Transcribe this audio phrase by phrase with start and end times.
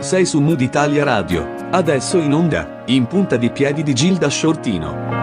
[0.00, 1.68] Sei su Mood Italia Radio.
[1.70, 5.17] Adesso in onda, in punta di piedi di Gilda Shortino.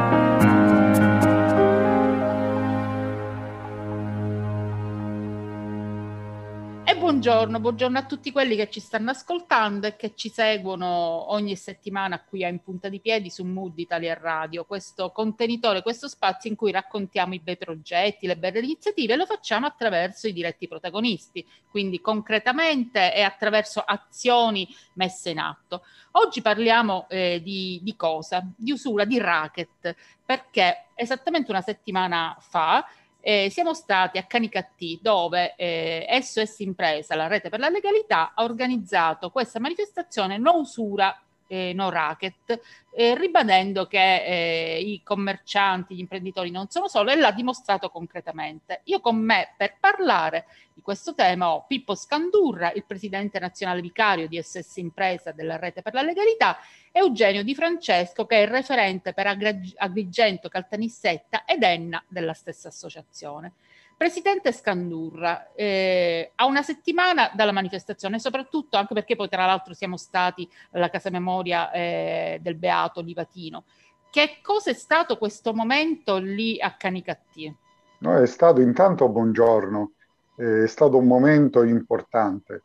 [7.26, 12.22] Buongiorno, buongiorno a tutti quelli che ci stanno ascoltando e che ci seguono ogni settimana
[12.22, 16.56] qui a In Punta di Piedi su Mood Italia Radio, questo contenitore, questo spazio in
[16.56, 21.44] cui raccontiamo i bei progetti, le belle iniziative e lo facciamo attraverso i diretti protagonisti,
[21.68, 25.82] quindi concretamente e attraverso azioni messe in atto.
[26.12, 28.48] Oggi parliamo eh, di, di cosa?
[28.56, 32.86] Di usura, di racket, perché esattamente una settimana fa
[33.28, 38.44] eh, siamo stati a Canicattì dove eh, SOS Impresa, la rete per la legalità, ha
[38.44, 42.60] organizzato questa manifestazione no usura eh, no racket,
[42.92, 48.82] eh, ribadendo che eh, i commercianti, gli imprenditori non sono solo e l'ha dimostrato concretamente.
[48.86, 54.28] Io con me per parlare di questo tema ho Pippo Scandurra, il presidente nazionale vicario
[54.28, 56.58] di SS Impresa della Rete per la Legalità,
[56.92, 62.70] e Eugenio Di Francesco, che è il referente per Agrigento, Caltanissetta ed Enna della stessa
[62.70, 63.54] associazione.
[63.98, 69.96] Presidente Scandurra, eh, a una settimana dalla manifestazione, soprattutto anche perché poi tra l'altro siamo
[69.96, 73.64] stati alla Casa Memoria eh, del Beato Livatino,
[74.10, 77.56] che cosa è stato questo momento lì a Canicattì?
[78.00, 79.92] No, è stato intanto buongiorno,
[80.36, 82.64] è stato un momento importante,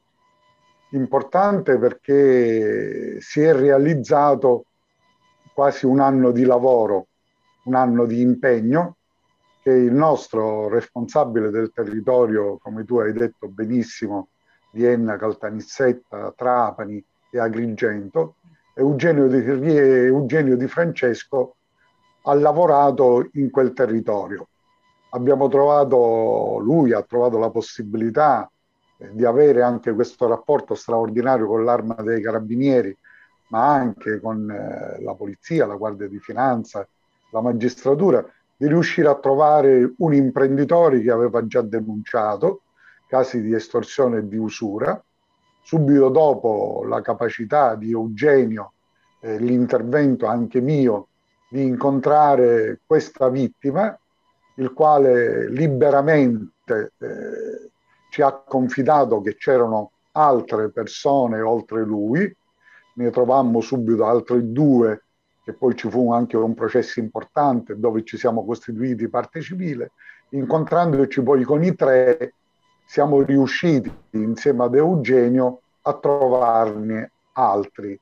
[0.91, 4.65] importante perché si è realizzato
[5.55, 7.07] quasi un anno di lavoro,
[7.65, 8.97] un anno di impegno
[9.71, 14.29] che il nostro responsabile del territorio, come tu hai detto benissimo,
[14.73, 18.37] Vienna, Caltanissetta, Trapani e Agrigento,
[18.75, 21.57] Eugenio di, Eugenio di Francesco
[22.23, 24.49] ha lavorato in quel territorio.
[25.11, 28.51] Abbiamo trovato, lui ha trovato la possibilità
[28.97, 32.97] eh, di avere anche questo rapporto straordinario con l'Arma dei Carabinieri,
[33.49, 36.87] ma anche con eh, la Polizia, la Guardia di Finanza,
[37.31, 38.25] la magistratura,
[38.61, 42.65] di riuscire a trovare un imprenditore che aveva già denunciato
[43.07, 45.03] casi di estorsione e di usura.
[45.63, 48.75] Subito dopo la capacità di Eugenio,
[49.21, 51.07] eh, l'intervento anche mio,
[51.49, 53.99] di incontrare questa vittima,
[54.57, 57.71] il quale liberamente eh,
[58.11, 62.31] ci ha confidato che c'erano altre persone oltre lui,
[62.97, 65.05] ne trovammo subito altre due
[65.51, 69.93] che poi ci fu anche un processo importante dove ci siamo costituiti parte civile,
[70.31, 72.35] incontrandoci poi con i tre
[72.87, 77.99] siamo riusciti insieme ad Eugenio a trovarne altri.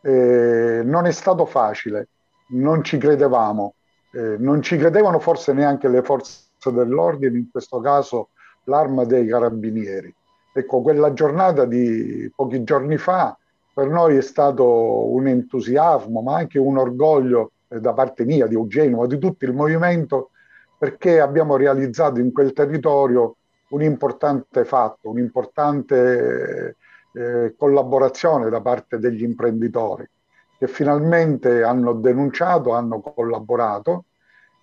[0.00, 2.08] Eh, non è stato facile,
[2.48, 3.74] non ci credevamo,
[4.12, 8.30] eh, non ci credevano forse neanche le forze dell'ordine, in questo caso
[8.64, 10.14] l'arma dei carabinieri.
[10.52, 13.36] Ecco, quella giornata di pochi giorni fa
[13.74, 18.54] per noi è stato un entusiasmo, ma anche un orgoglio eh, da parte mia, di
[18.54, 20.30] Eugenio, ma di tutto il movimento,
[20.78, 23.36] perché abbiamo realizzato in quel territorio
[23.70, 26.76] un importante fatto, un'importante
[27.12, 30.08] eh, collaborazione da parte degli imprenditori
[30.56, 34.04] che finalmente hanno denunciato, hanno collaborato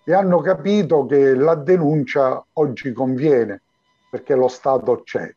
[0.06, 3.62] e hanno capito che la denuncia oggi conviene
[4.10, 5.34] perché lo Stato c'è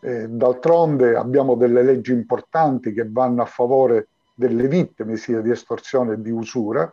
[0.00, 6.14] eh, d'altronde abbiamo delle leggi importanti che vanno a favore delle vittime sia di estorsione
[6.14, 6.92] che di usura,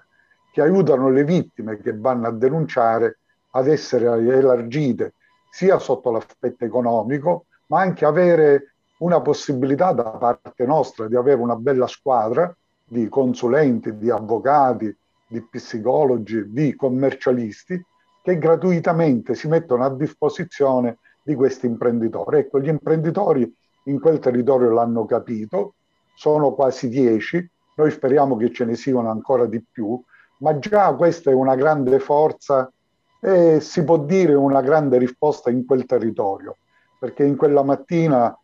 [0.52, 3.20] che aiutano le vittime che vanno a denunciare
[3.52, 5.14] ad essere elargite
[5.52, 11.56] sia sotto l'aspetto economico, ma anche avere una possibilità da parte nostra di avere una
[11.56, 14.96] bella squadra di consulenti, di avvocati,
[15.28, 17.84] di psicologi, di commercialisti
[18.22, 22.38] che gratuitamente si mettono a disposizione di questi imprenditori.
[22.38, 23.52] Ecco, gli imprenditori
[23.86, 25.74] in quel territorio l'hanno capito,
[26.14, 30.00] sono quasi dieci, noi speriamo che ce ne siano ancora di più,
[30.40, 32.72] ma già questa è una grande forza
[33.20, 36.58] e si può dire una grande risposta in quel territorio,
[37.00, 38.38] perché in quella mattina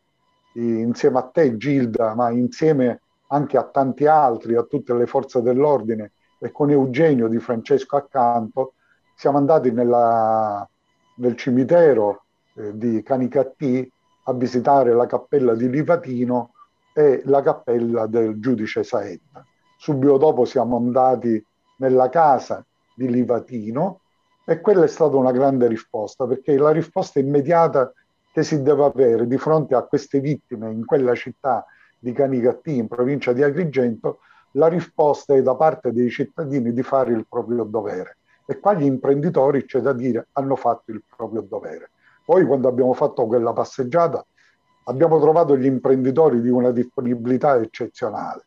[0.53, 6.13] insieme a te Gilda, ma insieme anche a tanti altri, a tutte le forze dell'ordine
[6.39, 8.73] e con Eugenio di Francesco accanto,
[9.15, 10.67] siamo andati nella,
[11.17, 12.23] nel cimitero
[12.56, 13.89] eh, di Canicattì
[14.25, 16.53] a visitare la cappella di Livatino
[16.94, 19.45] e la cappella del giudice Saetta.
[19.77, 21.44] Subito dopo siamo andati
[21.77, 22.63] nella casa
[22.94, 24.01] di Livatino
[24.45, 27.92] e quella è stata una grande risposta perché la risposta immediata
[28.31, 31.65] che si deve avere di fronte a queste vittime in quella città
[32.00, 34.19] di Canicattì, in provincia di Agrigento,
[34.51, 38.83] la risposta è da parte dei cittadini di fare il proprio dovere E qua gli
[38.83, 41.92] imprenditori, c'è da dire, hanno fatto il proprio dovere.
[42.23, 44.25] Poi quando abbiamo fatto quella passeggiata
[44.85, 48.45] abbiamo trovato gli imprenditori di una disponibilità eccezionale,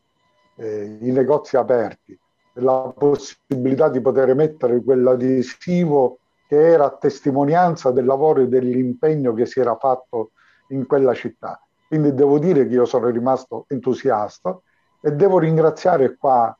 [0.57, 2.17] eh, i negozi aperti,
[2.53, 9.59] la possibilità di poter mettere quell'adesivo che era testimonianza del lavoro e dell'impegno che si
[9.59, 10.31] era fatto
[10.69, 11.59] in quella città.
[11.87, 14.57] Quindi devo dire che io sono rimasto entusiasta
[15.01, 16.55] e devo ringraziare qua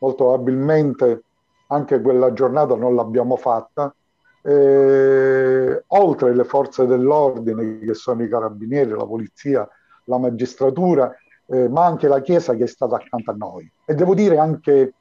[0.00, 1.22] molto abilmente
[1.68, 3.94] anche quella giornata non l'abbiamo fatta,
[4.42, 9.68] eh, oltre le forze dell'ordine che sono i carabinieri, la polizia,
[10.04, 11.14] la magistratura,
[11.46, 13.70] eh, ma anche la Chiesa che è stata accanto a noi.
[13.84, 14.94] E devo dire anche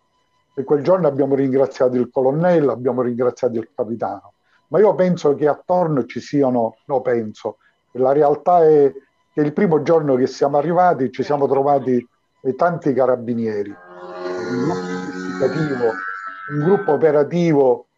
[0.54, 4.34] che quel giorno abbiamo ringraziato il colonnello, abbiamo ringraziato il capitano,
[4.68, 7.58] ma io penso che attorno ci siano, no penso,
[7.94, 8.92] la realtà è
[9.34, 12.06] che il primo giorno che siamo arrivati ci siamo trovati
[12.42, 13.70] eh, tanti carabinieri,
[14.50, 14.70] un,
[16.52, 17.89] un gruppo operativo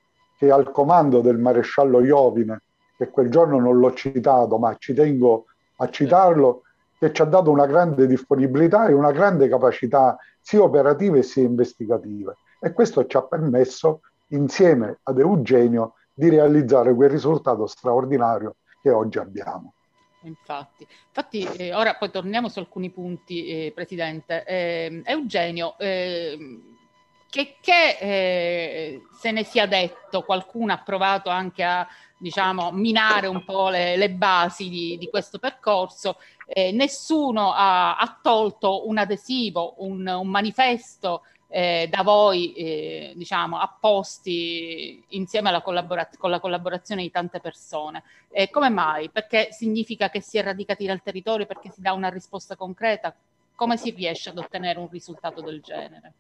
[0.42, 2.64] che al comando del maresciallo Iovine,
[2.98, 5.46] che quel giorno non l'ho citato, ma ci tengo
[5.76, 6.64] a citarlo,
[6.98, 12.38] che ci ha dato una grande disponibilità e una grande capacità sia operative sia investigative.
[12.60, 19.20] E questo ci ha permesso, insieme ad Eugenio, di realizzare quel risultato straordinario che oggi
[19.20, 19.74] abbiamo.
[20.24, 24.44] Infatti, infatti eh, ora poi torniamo su alcuni punti, eh, Presidente.
[24.44, 26.71] Eh, Eugenio, ehm,
[27.32, 31.88] che, che eh, se ne sia detto, qualcuno ha provato anche a
[32.18, 38.20] diciamo, minare un po' le, le basi di, di, questo percorso, eh, nessuno ha, ha,
[38.22, 46.10] tolto un adesivo, un, un manifesto eh, da voi eh, diciamo, apposti insieme alla collabora-
[46.18, 48.04] con la collaborazione di tante persone.
[48.30, 49.10] Eh, come mai?
[49.10, 53.16] Perché significa che si è radicati dal territorio, perché si dà una risposta concreta?
[53.56, 56.14] Come si riesce ad ottenere un risultato del genere?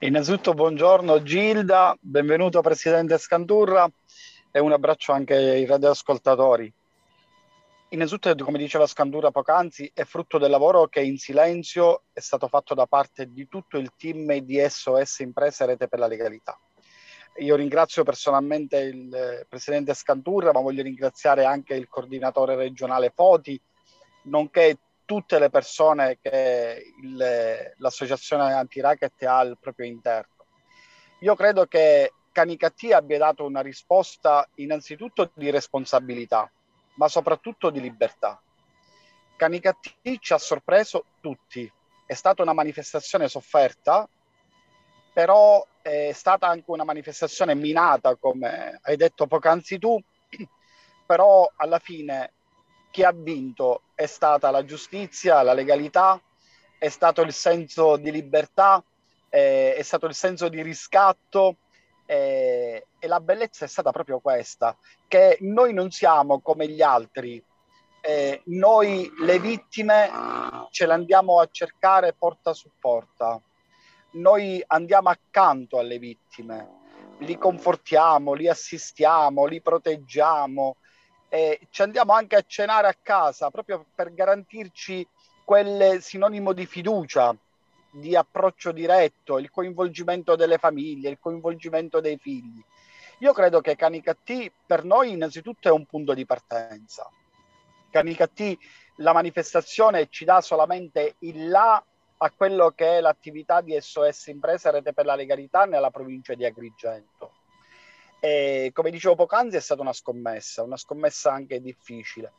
[0.00, 3.90] Innanzitutto buongiorno Gilda, benvenuto Presidente Scanturra
[4.50, 6.72] e un abbraccio anche ai radioascoltatori.
[7.90, 12.74] Innanzitutto, come diceva Scandura poc'anzi, è frutto del lavoro che in silenzio è stato fatto
[12.74, 16.58] da parte di tutto il team di SOS Imprese Rete per la Legalità.
[17.38, 23.58] Io ringrazio personalmente il Presidente Scanturra, ma voglio ringraziare anche il coordinatore regionale Foti,
[24.24, 24.78] nonché
[25.08, 30.44] tutte le persone che il, l'associazione anti-racket ha al proprio interno.
[31.20, 36.52] Io credo che Canicattì abbia dato una risposta innanzitutto di responsabilità,
[36.96, 38.38] ma soprattutto di libertà.
[39.34, 41.72] Canicattì ci ha sorpreso tutti.
[42.04, 44.06] È stata una manifestazione sofferta,
[45.14, 49.98] però è stata anche una manifestazione minata, come hai detto poc'anzi tu,
[51.06, 52.34] però alla fine
[52.90, 56.20] chi ha vinto è stata la giustizia, la legalità,
[56.78, 58.82] è stato il senso di libertà,
[59.28, 61.56] eh, è stato il senso di riscatto
[62.06, 64.76] eh, e la bellezza è stata proprio questa,
[65.06, 67.42] che noi non siamo come gli altri,
[68.00, 70.10] eh, noi le vittime
[70.70, 73.40] ce le andiamo a cercare porta su porta,
[74.12, 76.76] noi andiamo accanto alle vittime,
[77.18, 80.76] li confortiamo, li assistiamo, li proteggiamo,
[81.28, 85.06] eh, ci andiamo anche a cenare a casa proprio per garantirci
[85.44, 87.34] quel sinonimo di fiducia,
[87.90, 92.62] di approccio diretto, il coinvolgimento delle famiglie, il coinvolgimento dei figli.
[93.20, 97.10] Io credo che Canicattì per noi innanzitutto è un punto di partenza.
[97.90, 98.58] Canicattì,
[98.96, 101.82] la manifestazione ci dà solamente il là
[102.20, 106.44] a quello che è l'attività di SOS Impresa Rete per la Legalità nella provincia di
[106.44, 107.37] Agrigento
[108.20, 112.32] e come dicevo poc'anzi è stata una scommessa, una scommessa anche difficile.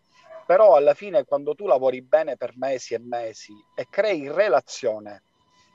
[0.45, 5.23] Però alla fine quando tu lavori bene per mesi e mesi e crei relazione,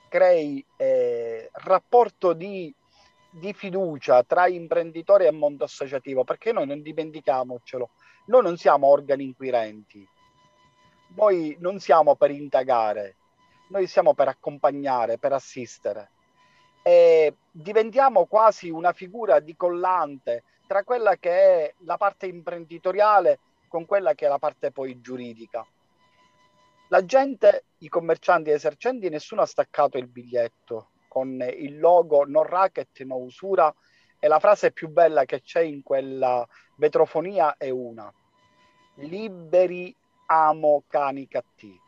[0.08, 2.74] crei eh, rapporto di,
[3.30, 7.90] di fiducia tra imprenditori e mondo associativo, perché noi non dimentichiamocelo,
[8.26, 10.06] noi non siamo organi inquirenti,
[11.16, 13.16] noi non siamo per indagare,
[13.68, 16.10] noi siamo per accompagnare, per assistere
[16.86, 23.38] e diventiamo quasi una figura di collante tra quella che è la parte imprenditoriale
[23.68, 25.66] con quella che è la parte poi giuridica.
[26.88, 32.24] La gente, i commercianti e i esercenti, nessuno ha staccato il biglietto con il logo
[32.26, 33.74] no racket, no usura
[34.18, 38.12] e la frase più bella che c'è in quella vetrofonia è una.
[38.96, 41.80] Liberi amo cani cattivi.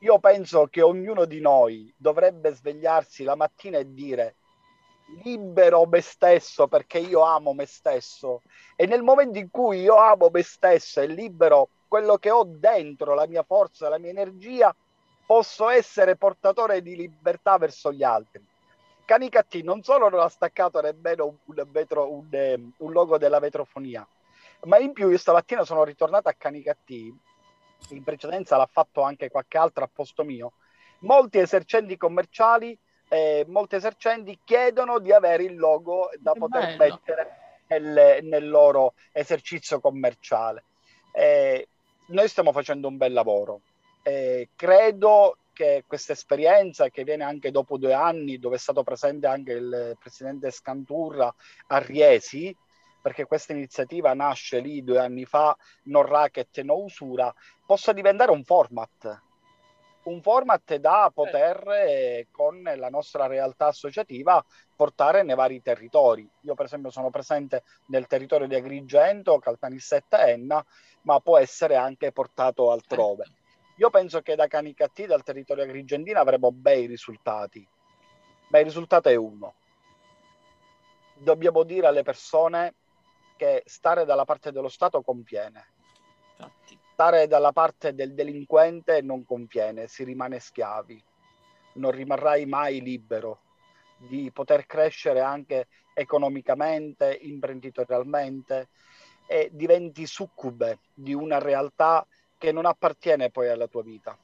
[0.00, 4.34] Io penso che ognuno di noi dovrebbe svegliarsi la mattina e dire
[5.22, 8.42] libero me stesso perché io amo me stesso.
[8.76, 13.14] E nel momento in cui io amo me stesso e libero quello che ho dentro,
[13.14, 14.74] la mia forza, la mia energia,
[15.26, 18.44] posso essere portatore di libertà verso gli altri.
[19.04, 24.06] Canicattì non solo non ha staccato nemmeno un, metro, un, ehm, un logo della metrofonia,
[24.64, 27.12] ma in più io stamattina sono ritornato a Canicattì,
[27.88, 30.52] in precedenza l'ha fatto anche qualche altro a posto mio,
[31.00, 32.78] molti esercenti commerciali,
[33.12, 36.94] eh, molti esercenti chiedono di avere il logo da che poter bello.
[36.94, 40.62] mettere nel, nel, loro esercizio commerciale.
[41.12, 41.66] Eh,
[42.06, 43.62] noi stiamo facendo un bel lavoro.
[44.02, 49.26] Eh, credo che questa esperienza che viene anche dopo due anni, dove è stato presente
[49.26, 51.34] anche il presidente Scanturra
[51.66, 52.56] a Riesi,
[53.02, 57.34] perché questa iniziativa nasce lì due anni fa, non racket, no usura,
[57.66, 59.20] possa diventare un format.
[60.02, 64.42] Un format da poter, eh, con la nostra realtà associativa,
[64.74, 66.28] portare nei vari territori.
[66.42, 70.64] Io, per esempio, sono presente nel territorio di Agrigento, Caltanissetta e Enna,
[71.02, 73.24] ma può essere anche portato altrove.
[73.76, 77.66] Io penso che da Canicattì, dal territorio agrigentino, avremo bei risultati.
[78.48, 79.54] Ma il risultato è uno.
[81.14, 82.74] Dobbiamo dire alle persone
[83.36, 85.72] che stare dalla parte dello Stato conviene.
[87.00, 91.02] Stare dalla parte del delinquente non conviene, si rimane schiavi.
[91.76, 93.40] Non rimarrai mai libero
[93.96, 98.68] di poter crescere anche economicamente, imprenditorialmente
[99.26, 104.14] e diventi succube di una realtà che non appartiene poi alla tua vita.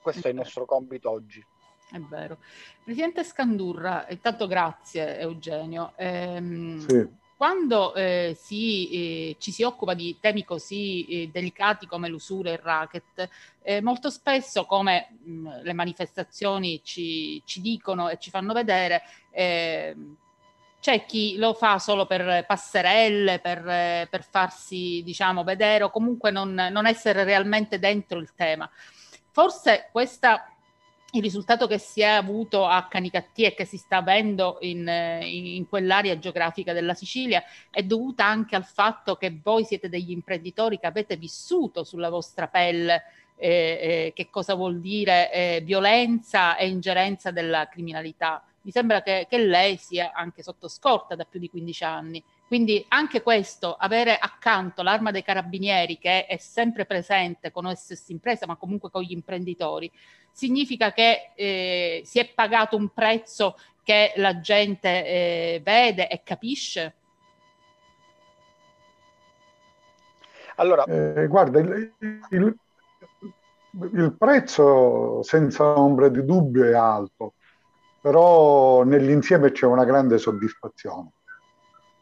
[0.00, 1.44] Questo è, il nostro compito oggi.
[1.90, 2.38] È vero.
[2.84, 5.94] Presidente Scandurra, intanto grazie Eugenio.
[5.96, 7.26] Ehm, sì.
[7.38, 12.54] Quando eh, si, eh, ci si occupa di temi così eh, delicati come l'usura e
[12.54, 13.28] il racket,
[13.62, 20.16] eh, molto spesso, come mh, le manifestazioni ci, ci, dicono e ci fanno vedere, ehm,
[20.80, 23.62] c'è chi lo fa solo per passerelle, per,
[24.08, 28.68] per farsi diciamo, vedere o comunque non, non, essere realmente dentro il tema.
[29.30, 30.52] Forse questa,
[31.12, 34.86] il risultato che si è avuto a Canicattì e che si sta avendo in,
[35.22, 40.78] in, quell'area geografica della Sicilia è dovuta anche al fatto che voi siete degli imprenditori
[40.78, 43.04] che avete vissuto sulla vostra pelle
[43.36, 49.26] eh, eh, che cosa vuol dire eh, violenza e ingerenza della criminalità mi sembra che,
[49.30, 52.22] che, lei sia anche sotto scorta da più di 15 anni.
[52.48, 58.46] Quindi anche questo, avere accanto l'arma dei carabinieri che è sempre presente con OSS Impresa,
[58.46, 59.90] ma comunque con gli imprenditori,
[60.32, 66.94] significa che eh, si è pagato un prezzo che la gente eh, vede e capisce?
[70.56, 71.92] Allora, eh, guarda, il,
[72.30, 72.56] il,
[73.92, 77.34] il prezzo senza ombra di dubbio è alto
[78.00, 81.10] però nell'insieme c'è una grande soddisfazione.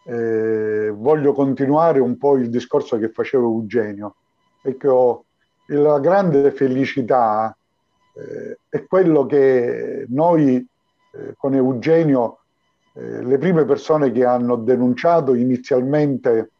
[0.09, 4.15] Eh, voglio continuare un po' il discorso che faceva Eugenio,
[4.63, 5.25] perché ho,
[5.67, 7.57] la grande felicità
[8.15, 10.57] eh, è quello che noi
[11.13, 12.39] eh, con Eugenio,
[12.93, 16.51] eh, le prime persone che hanno denunciato inizialmente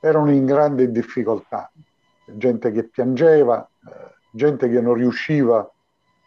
[0.00, 1.70] erano in grande difficoltà,
[2.26, 5.68] gente che piangeva, eh, gente che non riusciva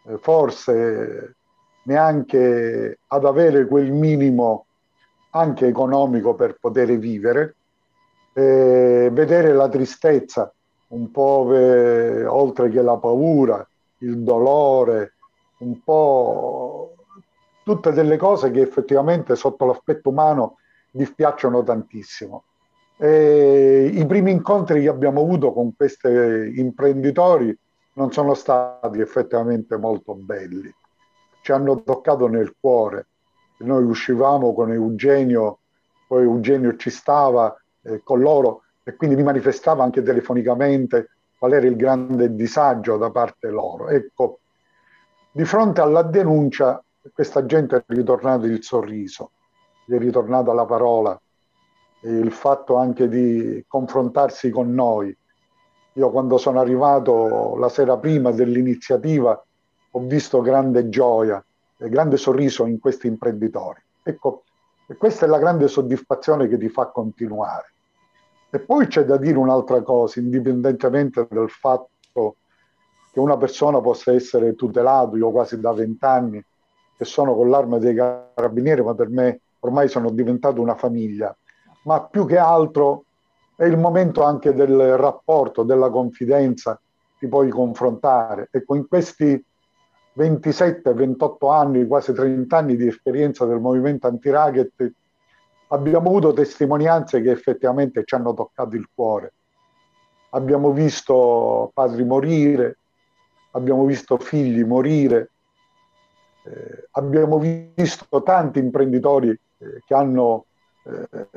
[0.06, 1.36] eh, forse
[1.84, 4.66] neanche ad avere quel minimo
[5.32, 7.56] anche economico per poter vivere,
[8.32, 10.52] eh, vedere la tristezza,
[10.88, 13.66] un po' ve, oltre che la paura,
[13.98, 15.14] il dolore,
[15.58, 16.94] un po'
[17.62, 20.56] tutte delle cose che effettivamente sotto l'aspetto umano
[20.90, 22.44] dispiacciono tantissimo.
[22.96, 26.08] E I primi incontri che abbiamo avuto con questi
[26.56, 27.56] imprenditori
[27.94, 30.72] non sono stati effettivamente molto belli
[31.42, 33.08] ci hanno toccato nel cuore.
[33.62, 35.58] Noi uscivamo con Eugenio,
[36.06, 41.66] poi Eugenio ci stava eh, con loro e quindi mi manifestava anche telefonicamente qual era
[41.66, 43.88] il grande disagio da parte loro.
[43.88, 44.40] Ecco,
[45.32, 49.30] di fronte alla denuncia questa gente è ritornato il sorriso,
[49.86, 51.20] è ritornata la parola,
[52.02, 55.16] il fatto anche di confrontarsi con noi.
[55.94, 59.44] Io quando sono arrivato la sera prima dell'iniziativa
[59.94, 61.44] ho visto grande gioia
[61.88, 63.80] grande sorriso in questi imprenditori.
[64.02, 64.44] Ecco,
[64.98, 67.72] questa è la grande soddisfazione che ti fa continuare.
[68.50, 72.36] E poi c'è da dire un'altra cosa, indipendentemente dal fatto
[73.12, 76.44] che una persona possa essere tutelata, io quasi da vent'anni
[76.96, 81.34] che sono con l'arma dei carabinieri, ma per me ormai sono diventato una famiglia,
[81.84, 83.04] ma più che altro
[83.56, 86.80] è il momento anche del rapporto, della confidenza,
[87.18, 88.48] ti puoi confrontare.
[88.50, 89.42] Ecco, in questi
[90.16, 94.92] 27-28 anni, quasi 30 anni di esperienza del movimento anti-racket,
[95.68, 99.32] abbiamo avuto testimonianze che effettivamente ci hanno toccato il cuore.
[100.30, 102.76] Abbiamo visto padri morire,
[103.52, 105.28] abbiamo visto figli morire,
[106.44, 110.46] Eh, abbiamo visto tanti imprenditori eh, che hanno
[110.82, 111.28] eh,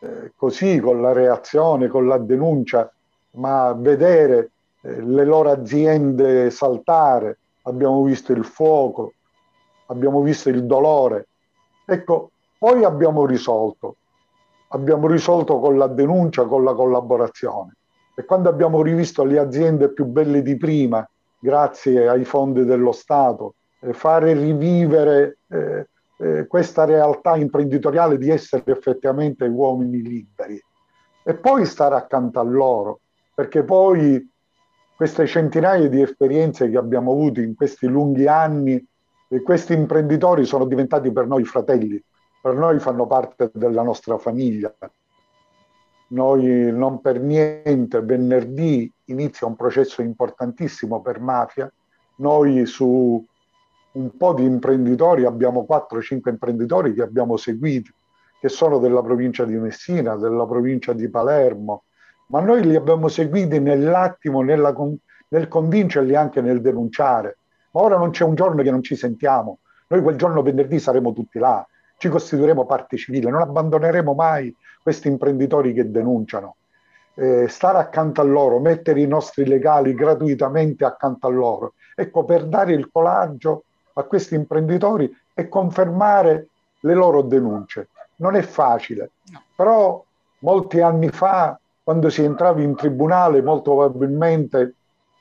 [0.00, 2.92] eh, così con la reazione, con la denuncia,
[3.36, 4.50] ma vedere
[4.82, 9.14] eh, le loro aziende saltare, abbiamo visto il fuoco,
[9.86, 11.28] abbiamo visto il dolore.
[11.84, 13.96] Ecco, poi abbiamo risolto,
[14.68, 17.76] abbiamo risolto con la denuncia, con la collaborazione.
[18.14, 23.54] E quando abbiamo rivisto le aziende più belle di prima, grazie ai fondi dello Stato,
[23.80, 25.86] eh, fare rivivere eh,
[26.18, 30.62] eh, questa realtà imprenditoriale di essere effettivamente uomini liberi
[31.22, 33.00] e poi stare accanto a loro,
[33.34, 34.28] perché poi
[35.00, 38.86] queste centinaia di esperienze che abbiamo avuto in questi lunghi anni,
[39.28, 42.04] e questi imprenditori sono diventati per noi fratelli,
[42.42, 44.70] per noi fanno parte della nostra famiglia.
[46.08, 51.72] Noi non per niente venerdì inizia un processo importantissimo per mafia.
[52.16, 53.24] Noi su
[53.92, 57.92] un po' di imprenditori, abbiamo 4-5 imprenditori che abbiamo seguito,
[58.38, 61.84] che sono della provincia di Messina, della provincia di Palermo,
[62.30, 64.74] ma noi li abbiamo seguiti nell'attimo, nella,
[65.28, 67.38] nel convincerli anche nel denunciare.
[67.72, 69.58] Ma ora non c'è un giorno che non ci sentiamo.
[69.88, 71.66] Noi quel giorno venerdì saremo tutti là,
[71.98, 76.56] ci costituiremo parte civile, non abbandoneremo mai questi imprenditori che denunciano.
[77.14, 82.46] Eh, stare accanto a loro, mettere i nostri legali gratuitamente accanto a loro, ecco, per
[82.46, 86.46] dare il coraggio a questi imprenditori e confermare
[86.80, 87.88] le loro denunce.
[88.16, 89.10] Non è facile,
[89.56, 90.02] però
[90.38, 91.59] molti anni fa,
[91.90, 94.74] quando si entrava in tribunale, molto probabilmente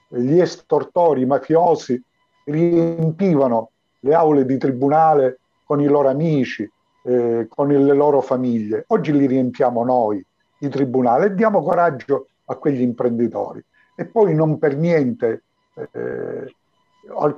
[0.07, 1.99] gli estortori, i mafiosi
[2.43, 3.71] riempivano
[4.01, 6.71] le aule di tribunale con i loro amici,
[7.05, 8.83] eh, con le loro famiglie.
[8.89, 10.23] Oggi li riempiamo noi,
[10.59, 13.65] i tribunali, e diamo coraggio a quegli imprenditori.
[13.95, 15.41] E poi non per niente
[15.73, 16.53] eh,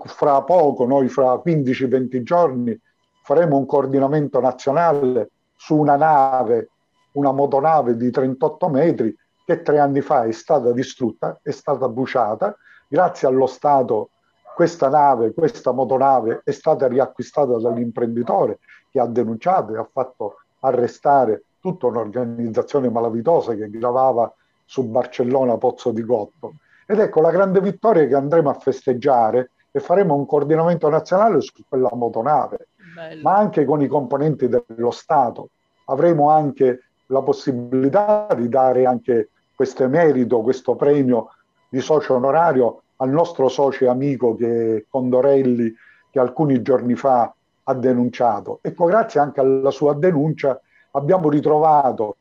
[0.08, 2.78] fra poco, noi fra 15-20 giorni,
[3.24, 6.68] faremo un coordinamento nazionale su una nave,
[7.14, 12.56] una motonave di 38 metri che tre anni fa è stata distrutta, è stata bruciata.
[12.88, 14.10] Grazie allo Stato
[14.54, 18.60] questa nave, questa motonave è stata riacquistata dall'imprenditore
[18.92, 24.32] che ha denunciato e ha fatto arrestare tutta un'organizzazione malavitosa che gravava
[24.66, 26.56] su Barcellona Pozzo di Gotto.
[26.86, 31.64] Ed ecco la grande vittoria che andremo a festeggiare e faremo un coordinamento nazionale su
[31.68, 33.22] quella motonave, Bello.
[33.22, 35.50] ma anche con i componenti dello Stato.
[35.86, 39.30] Avremo anche la possibilità di dare anche
[39.62, 41.36] questo emerito, questo premio
[41.70, 45.72] di socio onorario al nostro socio e amico che Condorelli,
[46.10, 47.32] che alcuni giorni fa
[47.64, 48.58] ha denunciato.
[48.64, 50.60] Ecco, grazie anche alla sua denuncia
[50.94, 52.16] abbiamo ritrovato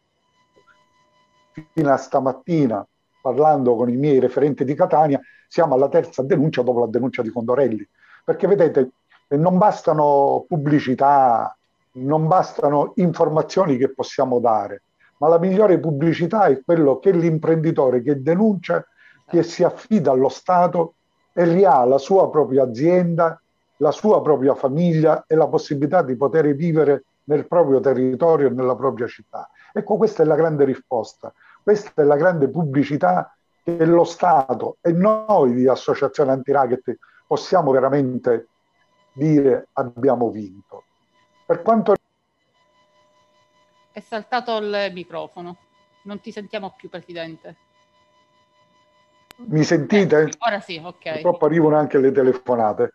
[1.72, 2.87] fino a stamattina,
[3.22, 7.31] parlando con i miei referenti di Catania, siamo alla terza denuncia dopo la denuncia di
[7.31, 7.88] Condorelli.
[8.22, 8.90] Perché vedete,
[9.29, 11.57] non bastano pubblicità,
[11.92, 14.83] non bastano informazioni che possiamo dare,
[15.20, 18.85] ma la migliore pubblicità è quello che l'imprenditore che denuncia,
[19.26, 20.94] che si affida allo Stato
[21.33, 23.40] e riha la sua propria azienda,
[23.76, 28.74] la sua propria famiglia e la possibilità di poter vivere nel proprio territorio e nella
[28.74, 29.48] propria città.
[29.72, 34.92] Ecco, questa è la grande risposta, questa è la grande pubblicità che lo Stato e
[34.92, 38.48] noi di Associazione Antiracket possiamo veramente
[39.12, 40.85] dire abbiamo vinto.
[41.44, 41.92] Per quanto
[43.92, 45.57] è saltato il microfono,
[46.03, 47.57] non ti sentiamo più Presidente.
[49.37, 50.22] Mi sentite?
[50.22, 51.12] Eh, ora sì, ok.
[51.12, 52.92] Purtroppo arrivano anche le telefonate.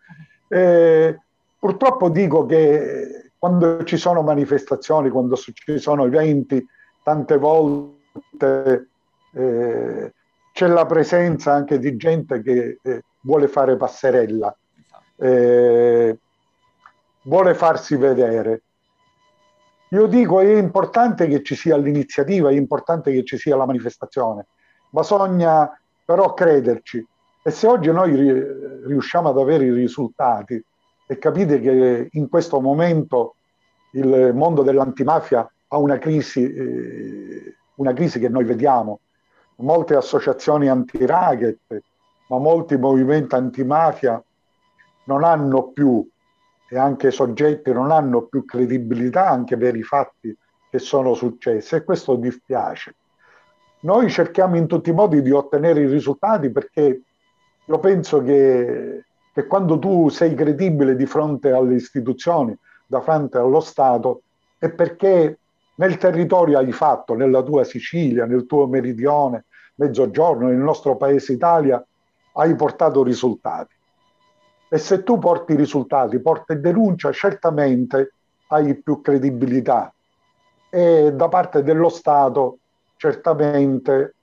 [0.48, 1.18] Eh,
[1.58, 6.64] purtroppo dico che quando ci sono manifestazioni, quando ci sono eventi,
[7.02, 8.88] tante volte
[9.32, 10.12] eh,
[10.52, 14.56] c'è la presenza anche di gente che eh, vuole fare passerella,
[15.16, 16.16] eh,
[17.22, 18.62] vuole farsi vedere.
[19.90, 24.46] Io dico è importante che ci sia l'iniziativa, è importante che ci sia la manifestazione,
[24.90, 25.70] bisogna
[26.04, 27.06] però crederci.
[27.42, 28.14] E se oggi noi
[28.86, 30.62] riusciamo ad avere i risultati
[31.06, 33.36] e capite che in questo momento
[33.92, 39.00] il mondo dell'antimafia ha una crisi, eh, una crisi che noi vediamo,
[39.56, 41.82] molte associazioni anti-racket,
[42.28, 44.22] ma molti movimenti antimafia
[45.04, 46.06] non hanno più,
[46.68, 50.36] e anche soggetti non hanno più credibilità anche per i fatti
[50.68, 52.94] che sono successi e questo dispiace.
[53.80, 57.02] Noi cerchiamo in tutti i modi di ottenere i risultati perché
[57.64, 63.60] io penso che, che quando tu sei credibile di fronte alle istituzioni, da fronte allo
[63.60, 64.22] Stato,
[64.58, 65.38] è perché
[65.76, 69.44] nel territorio hai fatto, nella tua Sicilia, nel tuo meridione,
[69.76, 71.84] mezzogiorno, nel nostro paese Italia,
[72.32, 73.74] hai portato risultati.
[74.68, 78.12] E se tu porti risultati, porti denuncia, certamente
[78.48, 79.92] hai più credibilità.
[80.68, 82.58] E da parte dello Stato,
[82.96, 84.16] certamente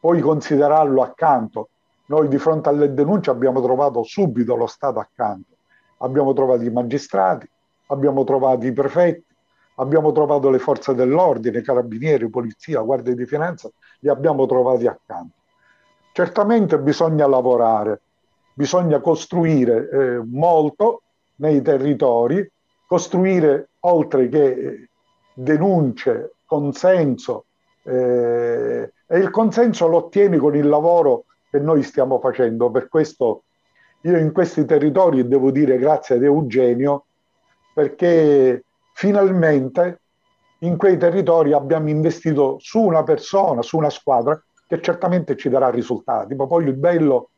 [0.00, 1.68] puoi considerarlo accanto.
[2.06, 5.54] Noi di fronte alle denunce abbiamo trovato subito lo Stato accanto.
[5.98, 7.48] Abbiamo trovato i magistrati,
[7.86, 9.24] abbiamo trovato i prefetti,
[9.76, 15.34] abbiamo trovato le forze dell'ordine, carabinieri, polizia, guardia di finanza, li abbiamo trovati accanto.
[16.12, 18.00] Certamente bisogna lavorare,
[18.54, 21.02] bisogna costruire eh, molto
[21.36, 22.48] nei territori,
[22.86, 24.88] costruire oltre che eh,
[25.32, 27.44] denunce, consenso,
[27.82, 32.70] eh, e il consenso lo ottieni con il lavoro che noi stiamo facendo.
[32.70, 33.42] Per questo
[34.02, 37.04] io in questi territori devo dire grazie ad Eugenio
[37.74, 40.00] perché finalmente
[40.60, 45.70] in quei territori abbiamo investito su una persona, su una squadra che certamente ci darà
[45.70, 47.30] risultati, ma poi il bello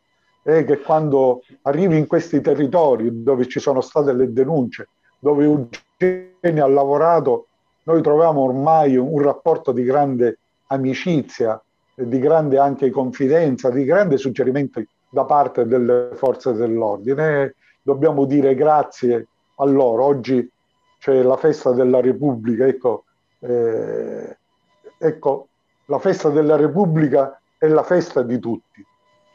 [0.42, 6.64] è che quando arrivi in questi territori dove ci sono state le denunce, dove Eugenio
[6.64, 7.46] ha lavorato,
[7.84, 11.60] noi troviamo ormai un rapporto di grande amicizia,
[11.94, 17.54] di grande anche confidenza, di grande suggerimento da parte delle forze dell'ordine.
[17.82, 19.26] Dobbiamo dire grazie
[19.56, 20.04] a loro.
[20.04, 20.48] Oggi
[20.98, 23.04] c'è la festa della Repubblica, ecco,
[23.40, 24.36] eh,
[24.98, 25.48] ecco,
[25.86, 28.84] la festa della Repubblica è la festa di tutti,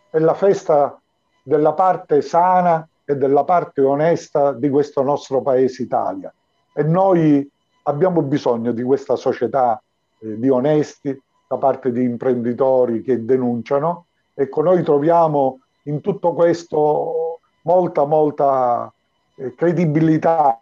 [0.09, 0.99] è la festa
[1.43, 6.33] della parte sana e della parte onesta di questo nostro paese Italia.
[6.73, 7.49] E noi
[7.83, 9.81] abbiamo bisogno di questa società
[10.19, 14.07] eh, di onesti, da parte di imprenditori che denunciano.
[14.33, 18.91] Ecco, noi troviamo in tutto questo molta, molta
[19.35, 20.59] eh, credibilità,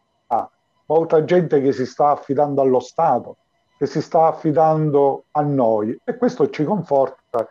[0.85, 3.37] molta gente che si sta affidando allo Stato,
[3.77, 7.47] che si sta affidando a noi e questo ci conforta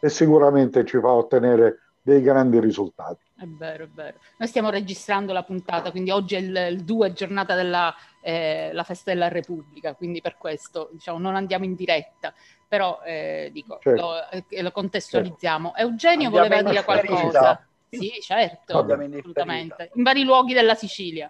[0.00, 3.22] e sicuramente ci fa ottenere dei grandi risultati.
[3.36, 4.18] È vero, è vero.
[4.38, 9.12] Noi stiamo registrando la puntata, quindi oggi è il, il 2, giornata della eh, festa
[9.12, 12.32] della Repubblica, quindi per questo diciamo, non andiamo in diretta,
[12.66, 14.00] però eh, dico, certo.
[14.00, 15.72] lo, eh, lo, contestualizziamo.
[15.74, 15.82] Certo.
[15.82, 17.64] Eugenio andiamo voleva dire qualcosa.
[17.88, 19.90] Sì, certo, assolutamente.
[19.94, 21.28] In vari luoghi della Sicilia.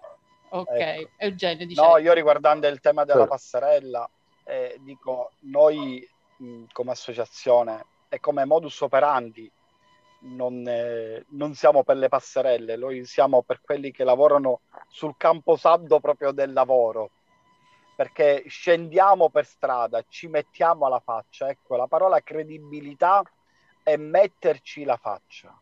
[0.49, 1.09] Ok, ecco.
[1.17, 1.81] Eugenio dice...
[1.81, 3.33] No, io riguardando il tema della certo.
[3.33, 4.09] passerella,
[4.43, 6.07] eh, dico, noi
[6.37, 9.49] mh, come associazione e come modus operandi
[10.23, 15.55] non, eh, non, siamo per le passerelle, noi siamo per quelli che lavorano sul campo
[15.55, 17.11] saldo proprio del lavoro,
[17.95, 21.47] perché scendiamo per strada, ci mettiamo alla faccia.
[21.47, 23.23] Ecco, la parola credibilità
[23.81, 25.57] è metterci la faccia.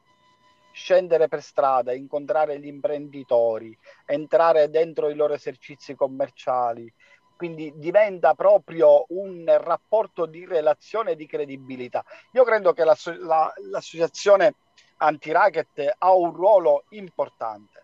[0.71, 6.91] Scendere per strada, incontrare gli imprenditori, entrare dentro i loro esercizi commerciali,
[7.39, 12.03] quindi diventa proprio un rapporto di relazione di credibilità.
[12.33, 14.55] Io credo che la, la, l'associazione
[14.97, 17.81] anti-racket ha un ruolo importante,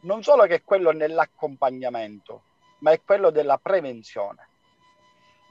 [0.00, 2.42] non solo che è quello nell'accompagnamento,
[2.78, 4.48] ma è quello della prevenzione.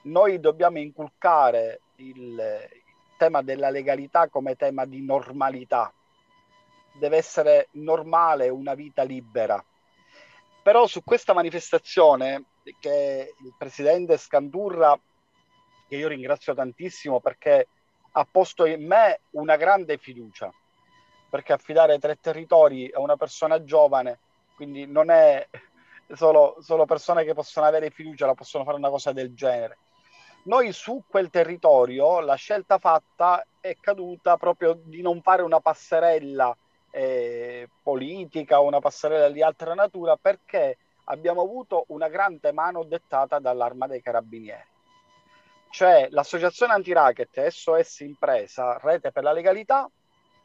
[0.02, 2.70] Noi dobbiamo inculcare il
[3.18, 5.94] tema della legalità come tema di normalità.
[7.00, 9.64] Deve essere normale una vita libera.
[10.62, 12.44] Però su questa manifestazione
[12.80, 14.98] che il presidente Scandurra,
[15.88, 17.68] che io ringrazio tantissimo perché
[18.12, 20.52] ha posto in me una grande fiducia,
[21.30, 24.20] perché affidare tre territori a una persona giovane,
[24.56, 25.48] quindi non è
[26.14, 29.78] solo, solo persone che possono avere fiducia, la possono fare una cosa del genere.
[30.44, 36.56] Noi su quel territorio la scelta fatta è caduta proprio di non fare una passerella
[36.90, 40.78] eh, politica una passerella di altra natura perché
[41.10, 44.76] abbiamo avuto una grande mano dettata dall'arma dei carabinieri.
[45.70, 49.90] Cioè l'associazione anti-racket SOS Impresa, Rete per la Legalità,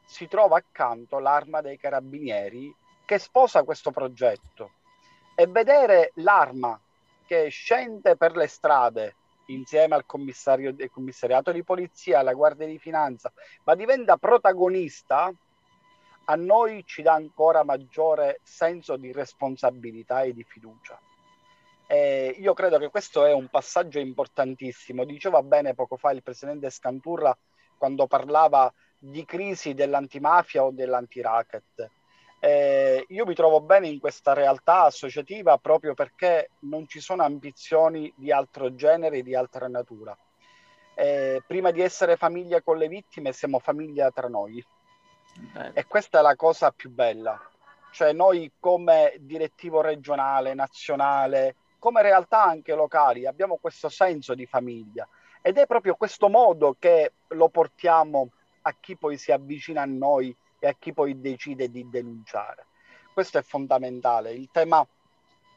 [0.04, 4.72] si trova accanto l'arma dei carabinieri che sposa questo progetto
[5.34, 6.78] e vedere l'arma
[7.26, 13.32] che scende per le strade insieme al commissariato di polizia, alla guardia di finanza,
[13.64, 15.32] ma diventa protagonista
[16.24, 21.00] a noi ci dà ancora maggiore senso di responsabilità e di fiducia.
[21.86, 25.04] E io credo che questo è un passaggio importantissimo.
[25.04, 27.36] Diceva bene poco fa il presidente Scanturra
[27.76, 31.90] quando parlava di crisi dell'antimafia o dell'antiracket.
[32.38, 38.12] Eh, io mi trovo bene in questa realtà associativa proprio perché non ci sono ambizioni
[38.16, 40.16] di altro genere, di altra natura.
[40.94, 44.64] Eh, prima di essere famiglia con le vittime, siamo famiglia tra noi.
[45.34, 45.74] Bello.
[45.74, 47.40] E questa è la cosa più bella.
[47.90, 55.06] Cioè noi come direttivo regionale, nazionale, come realtà anche locali, abbiamo questo senso di famiglia
[55.42, 58.30] ed è proprio questo modo che lo portiamo
[58.62, 62.66] a chi poi si avvicina a noi e a chi poi decide di denunciare.
[63.12, 64.32] Questo è fondamentale.
[64.32, 64.86] Il tema,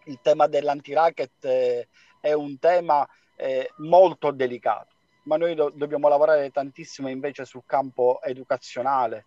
[0.06, 1.88] il tema dell'antiracket è,
[2.20, 8.20] è un tema eh, molto delicato, ma noi do- dobbiamo lavorare tantissimo invece sul campo
[8.24, 9.26] educazionale,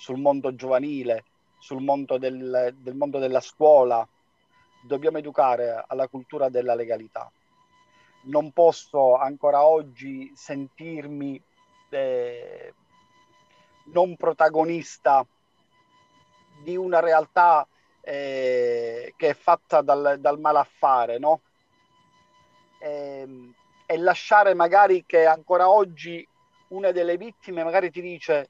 [0.00, 1.24] sul mondo giovanile,
[1.58, 4.06] sul mondo del, del mondo della scuola.
[4.82, 7.30] Dobbiamo educare alla cultura della legalità.
[8.22, 11.40] Non posso ancora oggi sentirmi
[11.90, 12.72] eh,
[13.92, 15.26] non protagonista
[16.62, 17.66] di una realtà
[18.00, 21.42] eh, che è fatta dal, dal malaffare, no?
[22.78, 26.26] E, ehm, e lasciare magari che ancora oggi
[26.68, 28.48] una delle vittime magari ti dice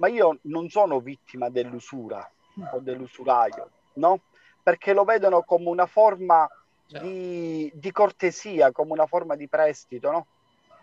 [0.00, 2.28] ma io non sono vittima dell'usura
[2.72, 4.20] o dell'usuraio, no?
[4.62, 6.48] Perché lo vedono come una forma
[6.86, 7.06] certo.
[7.06, 10.26] di, di, cortesia, come una forma di prestito, no?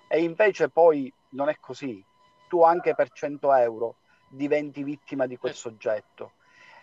[0.07, 2.03] E invece poi non è così.
[2.47, 3.95] Tu anche per 100 euro
[4.29, 5.69] diventi vittima di quel certo.
[5.69, 6.31] soggetto.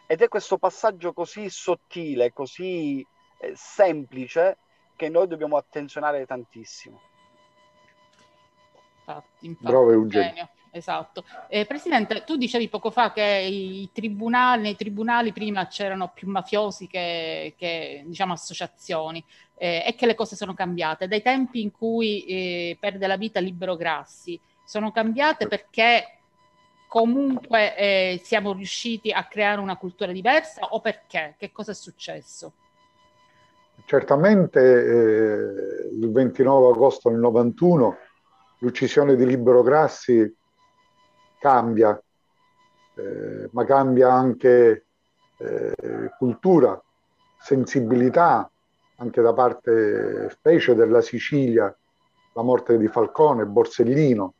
[0.06, 3.06] Ed è questo passaggio così sottile, così
[3.38, 4.58] eh, semplice,
[4.96, 7.00] che noi dobbiamo attenzionare tantissimo.
[8.98, 10.48] Infatti, infatti, Bravo Eugenio.
[10.74, 11.24] Esatto.
[11.46, 17.54] Eh, Presidente, tu dicevi poco fa che tribunali, nei tribunali prima c'erano più mafiosi che,
[17.56, 19.24] che diciamo, associazioni
[19.56, 21.06] eh, e che le cose sono cambiate.
[21.06, 26.18] Dai tempi in cui eh, perde la vita Libero Grassi, sono cambiate perché
[26.88, 31.36] comunque eh, siamo riusciti a creare una cultura diversa o perché?
[31.38, 32.52] Che cosa è successo?
[33.86, 37.96] Certamente eh, il 29 agosto del 91
[38.58, 40.34] l'uccisione di Libero Grassi
[41.44, 42.02] cambia,
[42.94, 44.86] eh, ma cambia anche
[45.36, 46.82] eh, cultura,
[47.38, 48.50] sensibilità,
[48.96, 51.76] anche da parte specie della Sicilia,
[52.32, 54.32] la morte di Falcone, Borsellino.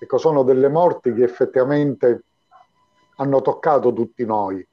[0.00, 2.24] Ecco, sono delle morti che effettivamente
[3.18, 4.66] hanno toccato tutti noi.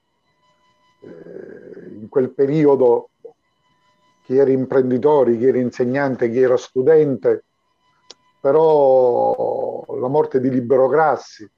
[1.02, 3.12] Eh, in quel periodo
[4.24, 7.44] chi era imprenditore, chi era insegnante, chi era studente,
[8.42, 11.50] però la morte di Libero Grassi,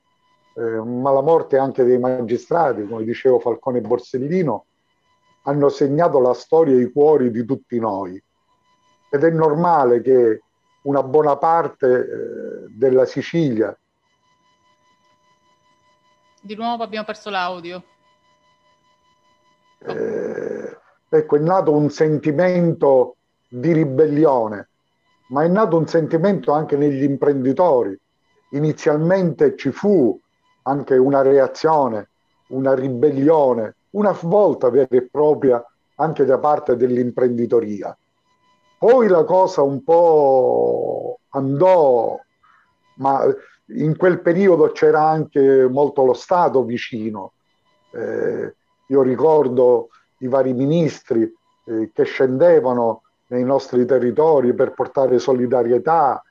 [0.54, 4.66] eh, ma la morte anche dei magistrati, come dicevo Falcone e Borsellino,
[5.44, 8.22] hanno segnato la storia e i cuori di tutti noi.
[9.10, 10.42] Ed è normale che
[10.84, 13.76] una buona parte eh, della Sicilia.
[16.42, 17.84] Di nuovo abbiamo perso l'audio.
[19.80, 20.78] Eh,
[21.10, 23.16] ecco, è nato un sentimento
[23.48, 24.70] di ribellione,
[25.30, 27.98] ma è nato un sentimento anche negli imprenditori.
[28.52, 30.20] Inizialmente ci fu
[30.64, 32.10] anche una reazione,
[32.48, 35.64] una ribellione, una svolta vera e propria
[35.96, 37.96] anche da parte dell'imprenditoria.
[38.78, 42.20] Poi la cosa un po' andò,
[42.96, 43.24] ma
[43.68, 47.34] in quel periodo c'era anche molto lo Stato vicino.
[47.92, 48.56] Eh,
[48.88, 51.32] io ricordo i vari ministri
[51.66, 56.22] eh, che scendevano nei nostri territori per portare solidarietà,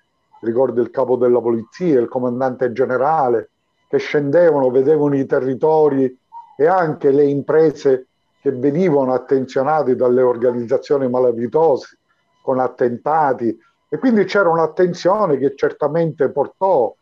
[0.41, 3.51] ricordo il capo della polizia, il comandante generale,
[3.91, 6.17] che scendevano, vedevano i territori
[6.57, 8.07] e anche le imprese
[8.41, 11.99] che venivano attenzionate dalle organizzazioni malavitose
[12.41, 16.95] con attentati e quindi c'era un'attenzione che certamente portò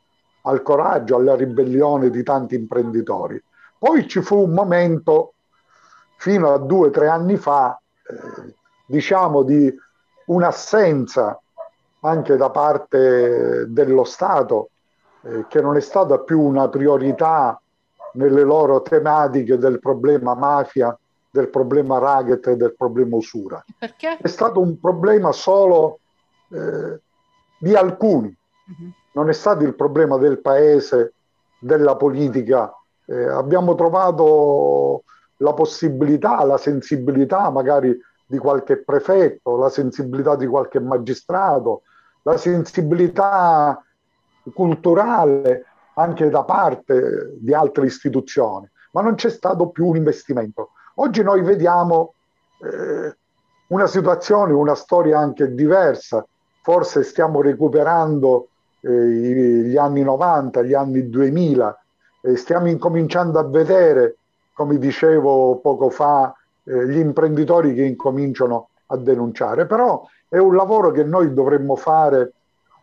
[0.45, 3.39] al coraggio, alla ribellione di tanti imprenditori.
[3.79, 5.35] Poi ci fu un momento
[6.17, 8.55] fino a due o tre anni fa, eh,
[8.87, 9.71] diciamo, di
[10.25, 11.39] un'assenza
[12.01, 14.71] anche da parte dello Stato,
[15.23, 17.61] eh, che non è stata più una priorità
[18.15, 20.97] nelle loro tematiche del problema mafia,
[21.31, 23.65] del problema racket e del problema usura.
[23.79, 24.19] Perché?
[24.21, 26.01] È stato un problema solo
[26.51, 27.01] eh,
[27.59, 28.91] di alcuni, uh-huh.
[29.13, 31.15] non è stato il problema del paese,
[31.59, 32.73] della politica.
[33.05, 35.03] Eh, abbiamo trovato
[35.39, 41.83] la possibilità, la sensibilità magari di qualche prefetto, la sensibilità di qualche magistrato,
[42.23, 43.83] la sensibilità
[44.55, 50.71] culturale anche da parte di altre istituzioni, ma non c'è stato più un investimento.
[50.97, 52.15] Oggi noi vediamo
[52.63, 53.17] eh,
[53.69, 56.25] una situazione, una storia anche diversa,
[56.63, 58.49] forse stiamo recuperando
[58.81, 61.83] eh, gli anni 90, gli anni 2000,
[62.21, 64.17] e stiamo incominciando a vedere
[64.53, 66.35] come dicevo poco fa,
[66.65, 69.67] eh, gli imprenditori che incominciano a denunciare.
[69.67, 72.33] Però è un lavoro che noi dovremmo fare,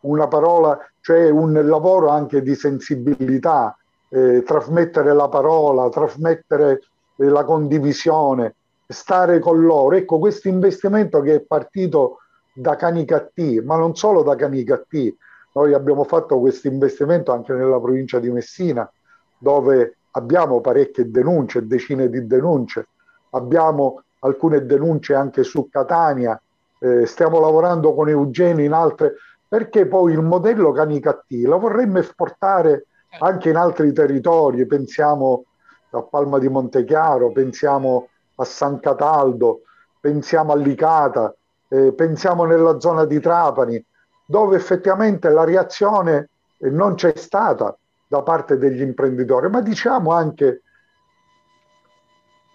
[0.06, 3.78] una parola, cioè un lavoro anche di sensibilità,
[4.10, 6.82] eh, trasmettere la parola, trasmettere
[7.18, 8.56] eh, la condivisione,
[8.88, 9.96] stare con loro.
[9.96, 12.20] Ecco, questo investimento che è partito
[12.54, 15.16] da Canicattì, ma non solo da Canicattì,
[15.54, 18.90] noi abbiamo fatto questo investimento anche nella provincia di Messina,
[19.38, 22.88] dove abbiamo parecchie denunce, decine di denunce,
[23.32, 26.40] abbiamo alcune denunce anche su Catania,
[26.80, 29.16] eh, stiamo lavorando con Eugenio in altre,
[29.48, 32.88] perché poi il modello Canicattì lo vorremmo esportare
[33.20, 35.46] anche in altri territori, pensiamo
[35.92, 39.62] a Palma di Montechiaro, pensiamo a San Cataldo,
[40.00, 41.34] pensiamo a Licata,
[41.70, 43.84] eh, pensiamo nella zona di Trapani,
[44.26, 46.30] dove effettivamente la reazione
[46.60, 47.76] non c'è stata
[48.08, 50.62] da parte degli imprenditori, ma diciamo anche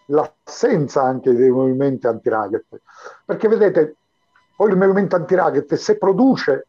[0.06, 2.80] l'assenza anche dei movimenti anti-racket.
[3.24, 3.96] Perché vedete,
[4.56, 6.66] poi il movimento anti-racket se produce,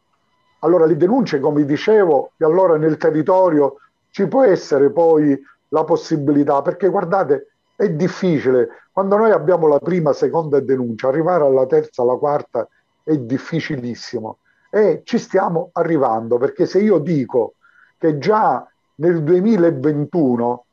[0.63, 3.77] allora le denunce, come dicevo, e allora nel territorio
[4.09, 8.69] ci può essere poi la possibilità, perché guardate, è difficile.
[8.91, 12.67] Quando noi abbiamo la prima, seconda denuncia, arrivare alla terza, alla quarta
[13.03, 14.37] è difficilissimo.
[14.69, 17.55] E ci stiamo arrivando, perché se io dico
[17.97, 20.65] che già nel 2021,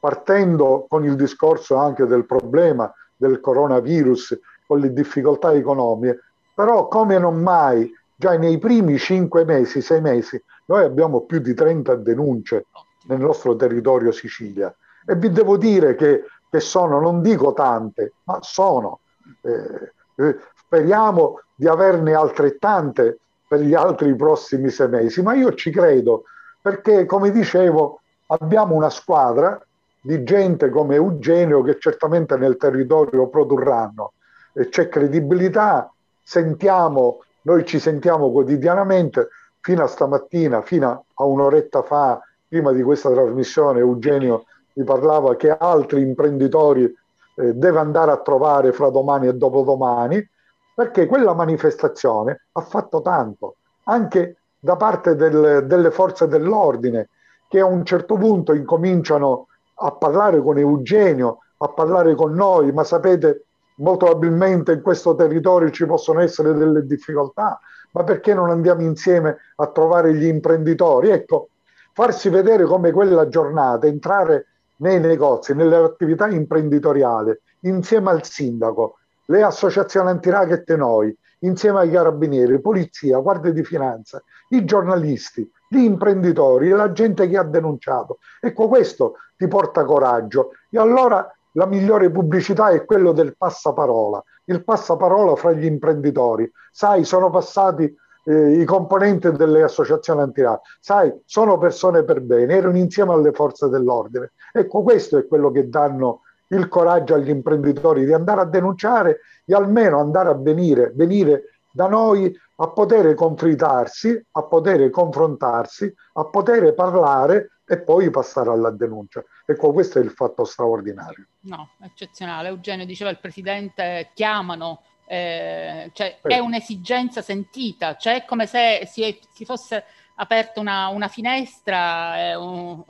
[0.00, 6.20] partendo con il discorso anche del problema del coronavirus, con le difficoltà economiche,
[6.54, 11.54] però come non mai, già nei primi cinque mesi, sei mesi, noi abbiamo più di
[11.54, 12.66] 30 denunce
[13.06, 14.72] nel nostro territorio Sicilia.
[15.06, 19.00] E vi devo dire che, che sono, non dico tante, ma sono.
[19.40, 25.70] Eh, eh, speriamo di averne altrettante per gli altri prossimi sei mesi, ma io ci
[25.70, 26.24] credo
[26.60, 29.58] perché, come dicevo, abbiamo una squadra
[29.98, 34.12] di gente come Eugenio che certamente nel territorio produrranno.
[34.52, 35.90] C'è credibilità,
[36.22, 39.28] sentiamo, noi ci sentiamo quotidianamente,
[39.60, 45.50] fino a stamattina, fino a un'oretta fa, prima di questa trasmissione Eugenio mi parlava che
[45.50, 50.28] altri imprenditori eh, deve andare a trovare fra domani e dopodomani,
[50.74, 57.08] perché quella manifestazione ha fatto tanto, anche da parte del, delle forze dell'ordine,
[57.48, 62.84] che a un certo punto incominciano a parlare con Eugenio, a parlare con noi, ma
[62.84, 63.46] sapete,
[63.80, 67.60] molto probabilmente in questo territorio ci possono essere delle difficoltà,
[67.92, 71.10] ma perché non andiamo insieme a trovare gli imprenditori?
[71.10, 71.48] Ecco,
[71.92, 79.42] farsi vedere come quella giornata, entrare nei negozi, nelle attività imprenditoriali, insieme al sindaco, le
[79.42, 86.68] associazioni antiracket e noi, insieme ai carabinieri, polizia, guardia di finanza, i giornalisti, gli imprenditori,
[86.70, 88.18] la gente che ha denunciato.
[88.40, 90.50] Ecco, questo ti porta coraggio.
[90.70, 96.50] E allora la migliore pubblicità è quello del passaparola, il passaparola fra gli imprenditori.
[96.70, 97.92] Sai, sono passati
[98.24, 103.68] eh, i componenti delle associazioni antirati, sai, sono persone per bene, erano insieme alle forze
[103.68, 104.32] dell'ordine.
[104.52, 109.54] Ecco, questo è quello che danno il coraggio agli imprenditori di andare a denunciare e
[109.54, 116.74] almeno andare a venire, venire da noi a poter confritarsi, a poter confrontarsi, a poter
[116.74, 119.22] parlare e poi passare alla denuncia.
[119.46, 121.26] Ecco, questo è il fatto straordinario.
[121.42, 122.48] No, eccezionale.
[122.48, 129.20] Eugenio diceva il Presidente chiamano eh, cioè è un'esigenza sentita, cioè è come se si,
[129.32, 129.84] si fosse
[130.16, 132.82] aperta una, una finestra e, un,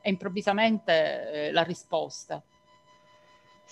[0.00, 2.42] e improvvisamente eh, la risposta.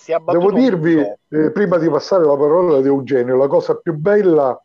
[0.05, 4.61] Devo dirvi, eh, prima di passare la parola di Eugenio, la cosa più bella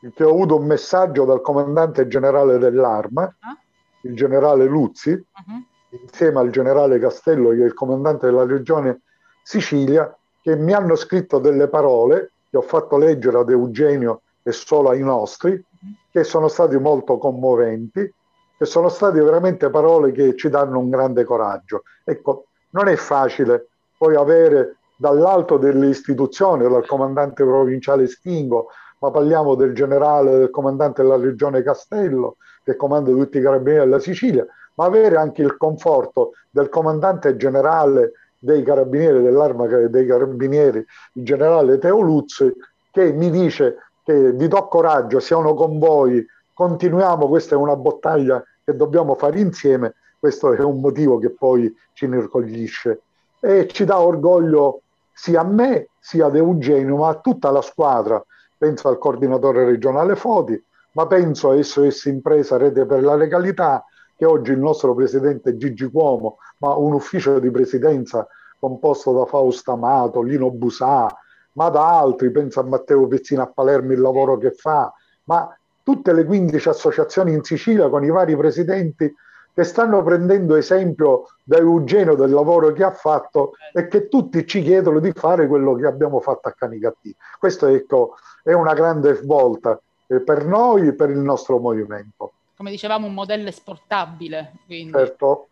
[0.00, 3.58] è che ho avuto un messaggio dal comandante generale dell'arma, uh-huh.
[4.02, 6.00] Il generale Luzzi, uh-huh.
[6.02, 9.02] insieme al generale Castello, che è il comandante della regione
[9.42, 14.90] Sicilia, che mi hanno scritto delle parole che ho fatto leggere ad Eugenio e solo
[14.90, 15.62] ai nostri,
[16.10, 18.12] che sono stati molto commoventi,
[18.56, 21.82] che sono state veramente parole che ci danno un grande coraggio.
[22.04, 29.54] Ecco, non è facile poi avere dall'alto delle istituzioni, dal comandante provinciale Stingo, ma parliamo
[29.54, 32.36] del generale, del comandante della regione Castello,
[32.70, 38.12] che comanda tutti i carabinieri della Sicilia, ma avere anche il conforto del comandante generale
[38.38, 42.52] dei carabinieri dell'arma dei carabinieri, il generale Teo Luzzi,
[42.90, 48.42] che mi dice che vi do coraggio, siamo con voi, continuiamo, questa è una battaglia
[48.64, 53.00] che dobbiamo fare insieme, questo è un motivo che poi ci inorgoglisce
[53.40, 58.24] e ci dà orgoglio sia a me sia ad Eugenio, ma a tutta la squadra,
[58.56, 60.62] penso al coordinatore regionale Foti,
[60.92, 63.84] ma penso a SOS Impresa Rete per la Legalità,
[64.16, 68.26] che oggi il nostro presidente Gigi Cuomo, ma un ufficio di presidenza
[68.58, 71.08] composto da Fausto Amato, Lino Busà,
[71.52, 74.92] ma da altri, penso a Matteo Pezzina a Palermo il lavoro che fa,
[75.24, 79.12] ma tutte le 15 associazioni in Sicilia con i vari presidenti
[79.52, 84.62] che stanno prendendo esempio da Eugenio del lavoro che ha fatto e che tutti ci
[84.62, 87.14] chiedono di fare quello che abbiamo fatto a Canicattì.
[87.38, 89.80] Questo ecco, è una grande svolta
[90.18, 94.52] per noi e per il nostro movimento come dicevamo, un modello esportabile.
[94.66, 94.92] Quindi.
[94.92, 95.48] Certo,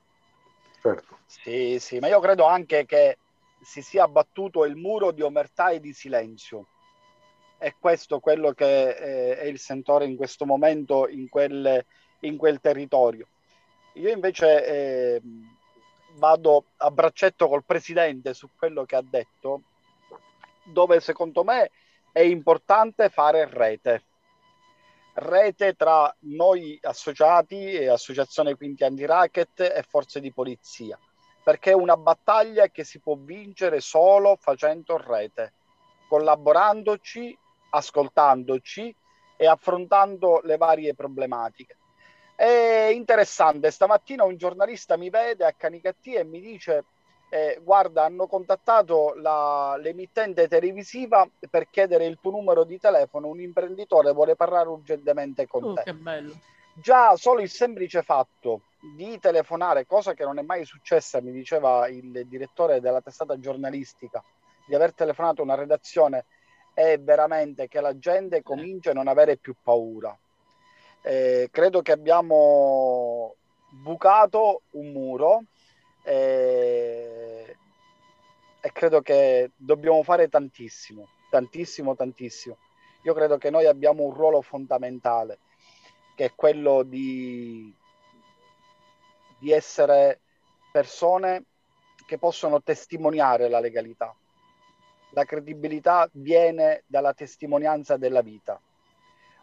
[0.83, 1.17] certo.
[1.25, 3.17] Sì, sì, ma io credo anche che
[3.63, 6.67] si sia abbattuto il muro di omertà e di silenzio.
[7.57, 11.83] È questo quello che eh, è il sentore in questo momento in quel,
[12.21, 13.27] in quel territorio.
[13.95, 15.23] Io invece eh,
[16.17, 19.63] vado a braccetto col presidente su quello che ha detto,
[20.63, 21.71] dove secondo me
[22.13, 24.03] è importante fare rete.
[25.21, 30.99] Rete tra noi associati e Associazione Quinti Anti-Racket e forze di polizia
[31.49, 35.55] perché è una battaglia che si può vincere solo facendo rete,
[36.07, 37.35] collaborandoci,
[37.71, 38.95] ascoltandoci
[39.35, 41.79] e affrontando le varie problematiche.
[42.37, 46.85] È interessante, stamattina un giornalista mi vede a Canicattì e mi dice
[47.31, 53.41] eh, guarda hanno contattato la, l'emittente televisiva per chiedere il tuo numero di telefono, un
[53.41, 55.83] imprenditore vuole parlare urgentemente con oh, te.
[55.85, 56.35] Che bello.
[56.75, 58.63] Già solo il semplice fatto
[58.95, 64.23] di telefonare, cosa che non è mai successa, mi diceva il direttore della testata giornalistica,
[64.67, 66.25] di aver telefonato a una redazione,
[66.73, 70.17] è veramente che la gente comincia a non avere più paura.
[71.03, 73.35] Eh, credo che abbiamo
[73.71, 75.43] bucato un muro
[76.09, 77.57] eh,
[78.61, 82.57] e credo che dobbiamo fare tantissimo, tantissimo, tantissimo.
[83.03, 85.39] Io credo che noi abbiamo un ruolo fondamentale,
[86.15, 87.75] che è quello di
[89.39, 90.21] di essere
[90.73, 91.45] persone
[92.07, 94.15] che possono testimoniare la legalità.
[95.11, 98.61] La credibilità viene dalla testimonianza della vita.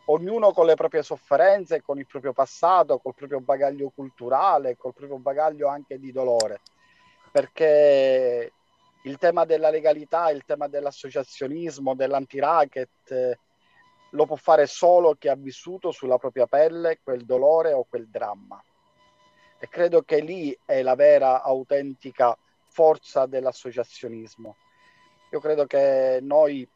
[0.06, 5.18] Ognuno con le proprie sofferenze, con il proprio passato, col proprio bagaglio culturale, col proprio
[5.18, 6.62] bagaglio anche di dolore.
[7.32, 8.52] Perché
[9.04, 13.40] il tema della legalità, il tema dell'associazionismo, dell'anti-racket, eh,
[14.12, 18.64] lo può fare solo chi ha vissuto sulla propria pelle quel dolore o quel dramma
[19.66, 22.38] e credo che lì è la vera autentica
[22.68, 24.56] forza dell'associazionismo.
[25.32, 26.68] Io credo che noi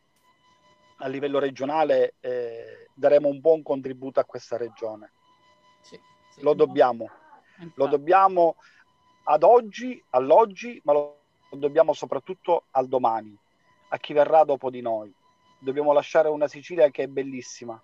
[1.00, 5.12] a livello regionale eh, daremo un buon contributo a questa regione.
[5.82, 6.00] Sì,
[6.32, 7.10] sì, lo dobbiamo,
[7.76, 8.56] lo dobbiamo
[9.24, 11.20] ad oggi, all'oggi, ma lo
[11.52, 13.38] dobbiamo soprattutto al domani,
[13.90, 15.14] a chi verrà dopo di noi.
[15.60, 17.82] Dobbiamo lasciare una Sicilia che è bellissima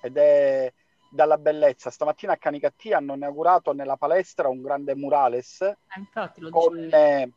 [0.00, 0.72] ed è
[1.08, 1.90] dalla bellezza.
[1.90, 7.30] Stamattina a Canicattì hanno inaugurato nella palestra un grande murales eh, con eh,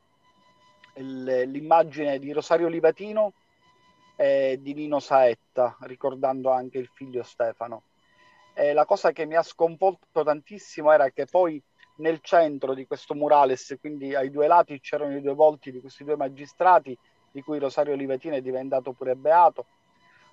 [0.95, 3.33] l'immagine di Rosario Livatino
[4.19, 7.83] e di Nino Saetta, ricordando anche il figlio Stefano.
[8.53, 11.61] E la cosa che mi ha sconvolto tantissimo era che poi
[11.97, 16.03] nel centro di questo murales, quindi ai due lati c'erano i due volti di questi
[16.03, 16.97] due magistrati,
[17.31, 19.65] di cui Rosario Livatino è diventato pure beato,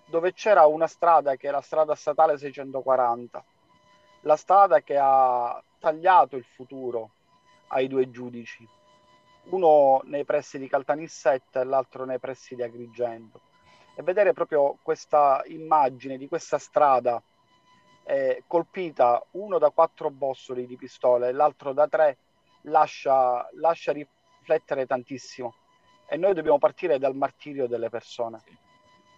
[0.06, 3.44] dove c'era una strada che la strada statale 640,
[4.22, 7.10] la strada che ha tagliato il futuro
[7.68, 8.66] ai due giudici,
[9.50, 13.52] uno nei pressi di Caltanissetta e l'altro nei pressi di Agrigento.
[13.96, 17.22] E vedere proprio questa immagine di questa strada
[18.04, 22.18] eh, colpita uno da quattro bossoli di pistole e l'altro da tre
[22.62, 25.54] lascia, lascia riflettere tantissimo.
[26.06, 28.42] E noi dobbiamo partire dal martirio delle persone.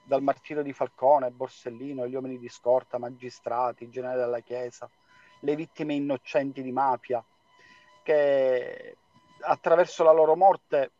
[0.04, 4.88] Dal martirio di Falcone, Borsellino, gli uomini di scorta, magistrati, i generali della Chiesa,
[5.40, 7.24] le vittime innocenti di mafia,
[8.04, 8.96] che
[9.40, 10.92] attraverso la loro morte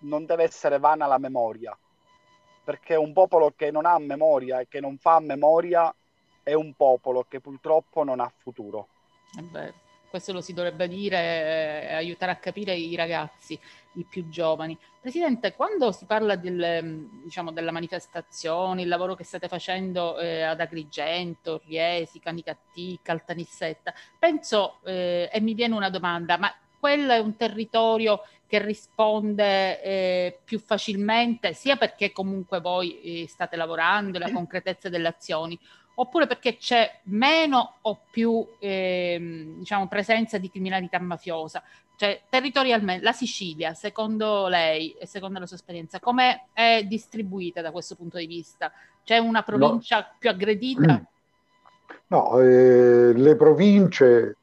[0.00, 1.76] non deve essere vana la memoria,
[2.64, 5.94] perché un popolo che non ha memoria e che non fa memoria
[6.42, 8.88] è un popolo che purtroppo non ha futuro.
[9.38, 9.72] Eh beh,
[10.08, 13.58] questo lo si dovrebbe dire eh, aiutare a capire i ragazzi
[13.94, 14.78] i più giovani.
[15.00, 20.60] Presidente, quando si parla del, diciamo, della manifestazione, il lavoro che state facendo eh, ad
[20.60, 27.34] Agrigento, Riesi, Canicattì, Caltanissetta, penso eh, e mi viene una domanda, ma quello è un
[27.36, 28.20] territorio
[28.54, 35.08] che risponde eh, più facilmente, sia perché comunque voi eh, state lavorando, la concretezza delle
[35.08, 35.58] azioni,
[35.96, 41.64] oppure perché c'è meno o più eh, diciamo, presenza di criminalità mafiosa.
[41.96, 47.72] Cioè, territorialmente, la Sicilia, secondo lei e secondo la sua esperienza, come è distribuita da
[47.72, 48.72] questo punto di vista?
[49.02, 50.06] C'è una provincia no.
[50.18, 51.02] più aggredita?
[52.06, 54.36] No, eh, le province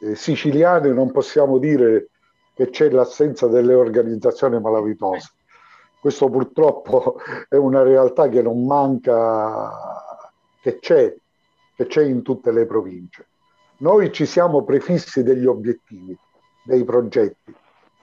[0.00, 2.10] eh, siciliane non possiamo dire
[2.54, 5.32] che c'è l'assenza delle organizzazioni malavitose.
[6.00, 7.16] Questo purtroppo
[7.48, 9.70] è una realtà che non manca,
[10.60, 11.14] che c'è,
[11.74, 13.26] che c'è in tutte le province.
[13.78, 16.16] Noi ci siamo prefissi degli obiettivi
[16.64, 17.54] dei progetti.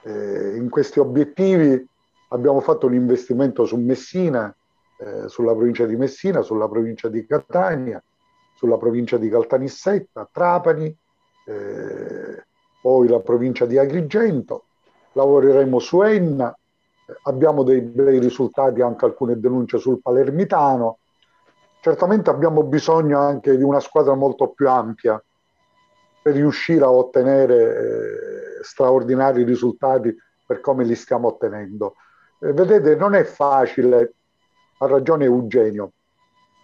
[0.02, 1.86] Eh, in questi obiettivi
[2.28, 4.54] abbiamo fatto un investimento su Messina,
[4.98, 8.02] eh, sulla provincia di Messina, sulla provincia di Catania,
[8.54, 10.96] sulla provincia di Caltanissetta, Trapani,
[11.46, 12.44] eh,
[12.82, 14.64] poi la provincia di Agrigento
[15.12, 16.54] lavoreremo su Enna,
[17.24, 20.98] abbiamo dei bei risultati, anche alcune denunce sul Palermitano.
[21.80, 25.22] Certamente abbiamo bisogno anche di una squadra molto più ampia
[26.22, 30.14] per riuscire a ottenere eh, straordinari risultati
[30.44, 31.94] per come li stiamo ottenendo.
[32.40, 34.14] Eh, vedete, non è facile,
[34.78, 35.92] ha ragione Eugenio.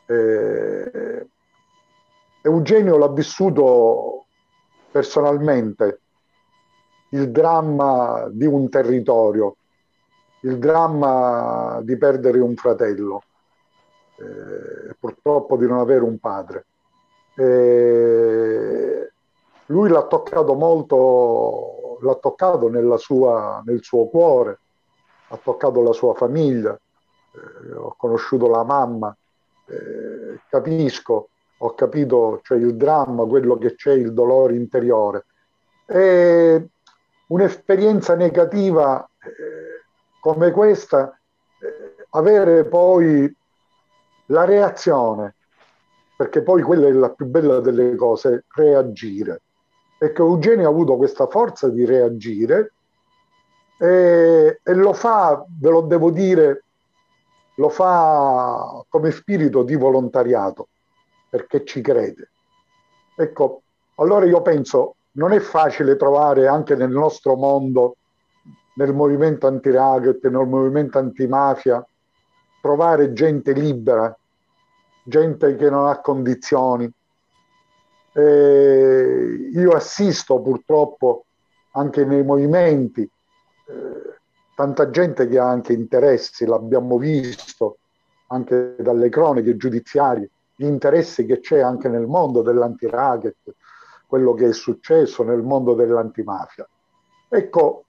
[0.06, 1.26] Eh,
[2.42, 4.26] Eugenio l'ha vissuto
[4.90, 6.00] personalmente
[7.10, 9.56] il dramma di un territorio,
[10.40, 13.22] il dramma di perdere un fratello,
[14.18, 16.66] eh, purtroppo di non avere un padre.
[17.34, 19.12] Eh,
[19.66, 24.58] lui l'ha toccato molto, l'ha toccato sua, nel suo cuore,
[25.28, 29.14] ha toccato la sua famiglia, eh, ho conosciuto la mamma,
[29.66, 31.28] eh, capisco,
[31.58, 35.26] ho capito cioè, il dramma, quello che c'è, il dolore interiore.
[35.84, 36.62] È
[37.28, 39.84] un'esperienza negativa eh,
[40.20, 41.18] come questa,
[41.60, 43.34] eh, avere poi
[44.26, 45.34] la reazione,
[46.16, 49.42] perché poi quella è la più bella delle cose, reagire.
[49.98, 52.72] E che Eugenio ha avuto questa forza di reagire
[53.78, 56.64] e, e lo fa, ve lo devo dire,
[57.56, 60.68] lo fa come spirito di volontariato,
[61.28, 62.30] perché ci crede.
[63.16, 63.62] Ecco,
[63.96, 67.96] allora io penso, non è facile trovare anche nel nostro mondo,
[68.76, 71.84] nel movimento anti-racket, nel movimento antimafia,
[72.60, 74.16] trovare gente libera,
[75.02, 76.90] gente che non ha condizioni.
[78.12, 81.24] E io assisto purtroppo
[81.72, 84.18] anche nei movimenti, eh,
[84.54, 87.78] tanta gente che ha anche interessi, l'abbiamo visto
[88.28, 93.36] anche dalle croniche giudiziarie, gli interessi che c'è anche nel mondo dell'anti-racket,
[94.08, 96.66] quello che è successo nel mondo dell'antimafia.
[97.28, 97.84] Ecco,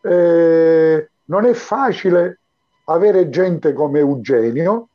[0.00, 2.40] eh, non è facile
[2.84, 4.88] avere gente come Eugenio,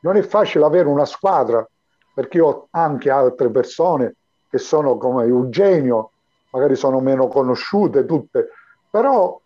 [0.00, 1.68] non è facile avere una squadra,
[2.14, 4.14] perché io ho anche altre persone
[4.48, 6.12] che sono come Eugenio,
[6.52, 8.48] magari sono meno conosciute tutte,
[8.90, 9.38] però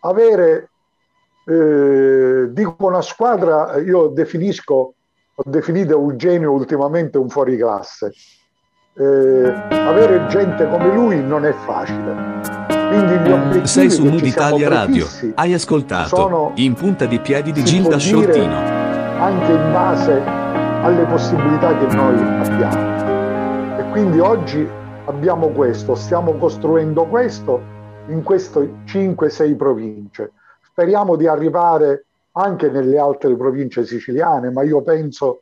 [0.00, 0.70] avere,
[1.44, 4.94] eh, dico una squadra, io definisco,
[5.34, 8.12] ho definito Eugenio ultimamente un fuoriclasse,
[8.94, 12.70] eh, avere gente come lui non è facile.
[12.92, 15.06] Obiettivi Sei su Mood Italia Radio.
[15.34, 18.54] Hai ascoltato sono, In punta di piedi di Gilda Sciortino.
[18.54, 20.20] Anche in base
[20.82, 23.78] alle possibilità che noi abbiamo.
[23.78, 24.68] E quindi oggi
[25.06, 27.60] abbiamo questo, stiamo costruendo questo
[28.08, 30.32] in queste 5-6 province.
[30.62, 35.41] Speriamo di arrivare anche nelle altre province siciliane, ma io penso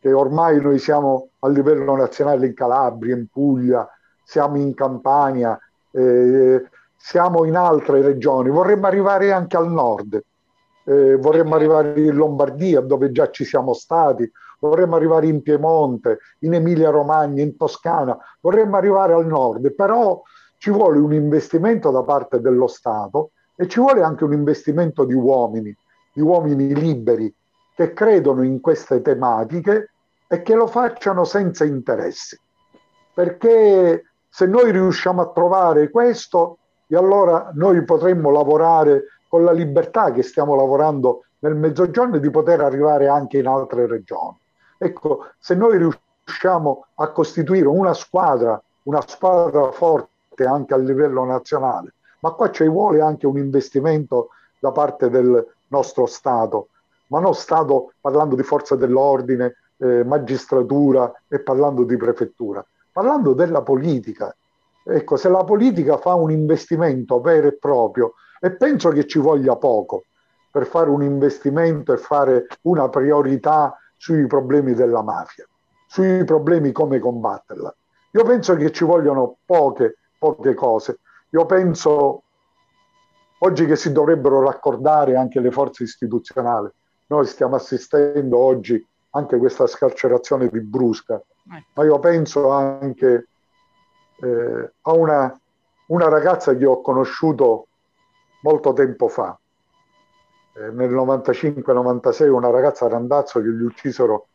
[0.00, 3.86] che ormai noi siamo a livello nazionale in Calabria, in Puglia,
[4.24, 5.58] siamo in Campania,
[5.90, 6.64] eh,
[6.96, 10.22] siamo in altre regioni, vorremmo arrivare anche al nord,
[10.84, 14.30] eh, vorremmo arrivare in Lombardia dove già ci siamo stati,
[14.60, 20.22] vorremmo arrivare in Piemonte, in Emilia Romagna, in Toscana, vorremmo arrivare al nord, però
[20.56, 25.14] ci vuole un investimento da parte dello Stato e ci vuole anche un investimento di
[25.14, 25.74] uomini,
[26.12, 27.34] di uomini liberi,
[27.80, 29.92] che credono in queste tematiche
[30.28, 32.38] e che lo facciano senza interessi.
[33.14, 40.12] Perché se noi riusciamo a trovare questo, e allora noi potremmo lavorare con la libertà
[40.12, 44.36] che stiamo lavorando nel mezzogiorno di poter arrivare anche in altre regioni.
[44.76, 51.94] Ecco, se noi riusciamo a costituire una squadra, una squadra forte anche a livello nazionale,
[52.20, 54.28] ma qua ci vuole anche un investimento
[54.58, 56.68] da parte del nostro Stato
[57.10, 63.62] ma non Stato parlando di forza dell'ordine, eh, magistratura e parlando di prefettura, parlando della
[63.62, 64.34] politica.
[64.82, 69.56] Ecco, se la politica fa un investimento vero e proprio, e penso che ci voglia
[69.56, 70.04] poco
[70.50, 75.46] per fare un investimento e fare una priorità sui problemi della mafia,
[75.86, 77.74] sui problemi come combatterla.
[78.12, 80.98] Io penso che ci vogliono poche, poche cose.
[81.30, 82.22] Io penso
[83.38, 86.68] oggi che si dovrebbero raccordare anche le forze istituzionali,
[87.10, 91.66] noi stiamo assistendo oggi anche a questa scarcerazione di Brusca, ecco.
[91.74, 93.28] ma io penso anche
[94.20, 95.40] eh, a una,
[95.88, 97.66] una, ragazza che ho conosciuto
[98.42, 99.36] molto tempo fa,
[100.54, 104.28] eh, nel 95-96, una ragazza a Randazzo che gli uccisero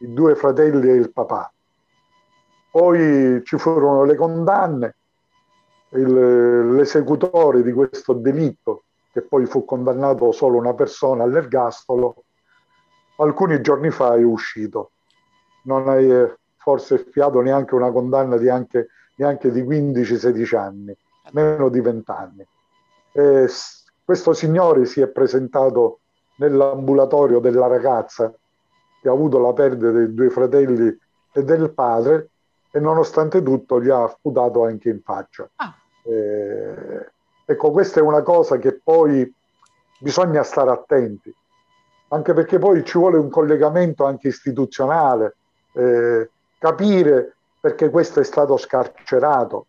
[0.00, 1.50] i due fratelli e il papà.
[2.70, 4.96] Poi ci furono le condanne,
[5.92, 8.82] il, l'esecutore di questo delitto
[9.12, 12.24] che poi fu condannato solo una persona all'ergastolo,
[13.16, 14.92] alcuni giorni fa è uscito.
[15.64, 20.96] Non hai eh, forse fiato neanche una condanna di anche, neanche di 15-16 anni,
[21.32, 22.46] meno di 20 anni.
[23.12, 23.48] Eh,
[24.04, 26.00] questo signore si è presentato
[26.36, 28.32] nell'ambulatorio della ragazza
[29.00, 30.98] che ha avuto la perdita dei due fratelli
[31.32, 32.30] e del padre
[32.70, 35.48] e nonostante tutto gli ha sputato anche in faccia.
[35.56, 35.74] Ah.
[36.02, 37.12] Eh,
[37.50, 39.32] ecco, questa è una cosa che poi
[39.98, 41.34] bisogna stare attenti,
[42.08, 45.36] anche perché poi ci vuole un collegamento anche istituzionale,
[45.72, 46.28] eh,
[46.58, 49.66] capire perché questo è stato scarcerato,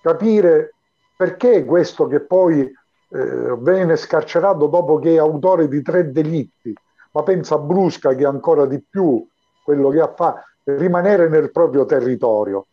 [0.00, 0.72] capire
[1.14, 6.74] perché questo che poi eh, viene scarcerato dopo che è autore di tre delitti,
[7.10, 9.22] ma pensa a Brusca che ancora di più
[9.62, 12.68] quello che ha fatto, rimanere nel proprio territorio,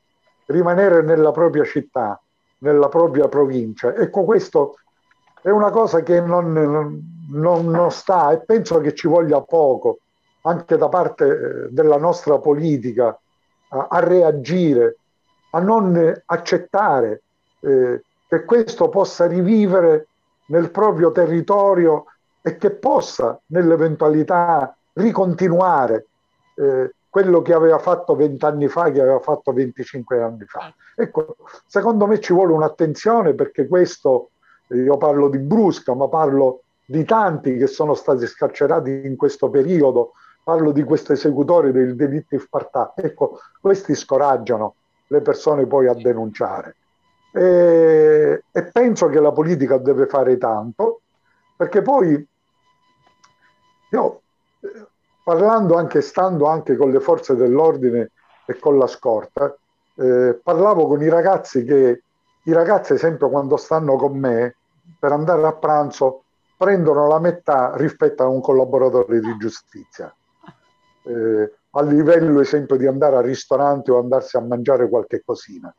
[0.46, 2.22] rimanere nella propria città,
[2.60, 3.94] nella propria provincia.
[3.94, 4.78] Ecco, questo
[5.42, 10.00] è una cosa che non, non, non sta e penso che ci voglia poco
[10.42, 13.18] anche da parte eh, della nostra politica
[13.70, 14.98] a, a reagire,
[15.52, 17.22] a non accettare
[17.62, 20.08] eh, che questo possa rivivere
[20.48, 22.06] nel proprio territorio
[22.42, 26.08] e che possa nell'eventualità ricontinuare
[26.56, 30.74] eh, quello che aveva fatto vent'anni fa, che aveva fatto 25 anni fa.
[30.96, 34.32] Ecco, secondo me ci vuole un'attenzione perché questo,
[34.68, 40.14] io parlo di Brusca, ma parlo di tanti che sono stati scarcerati in questo periodo,
[40.44, 43.02] parlo di questi esecutori dei delitti spartati.
[43.02, 44.76] Ecco, questi scoraggiano
[45.08, 46.76] le persone poi a denunciare.
[47.32, 51.02] E, e penso che la politica deve fare tanto,
[51.56, 52.28] perché poi
[53.92, 54.22] io
[55.30, 58.10] parlando anche, stando anche con le forze dell'ordine
[58.48, 59.56] e con la scorta,
[59.94, 62.02] eh, parlavo con i ragazzi che,
[62.46, 64.56] i ragazzi esempio quando stanno con me
[65.00, 66.24] per andare a pranzo
[66.58, 70.12] prendono la metà rispetto a un collaboratore di giustizia.
[71.04, 75.72] Eh, a livello esempio di andare al ristorante o andarsi a mangiare qualche cosina.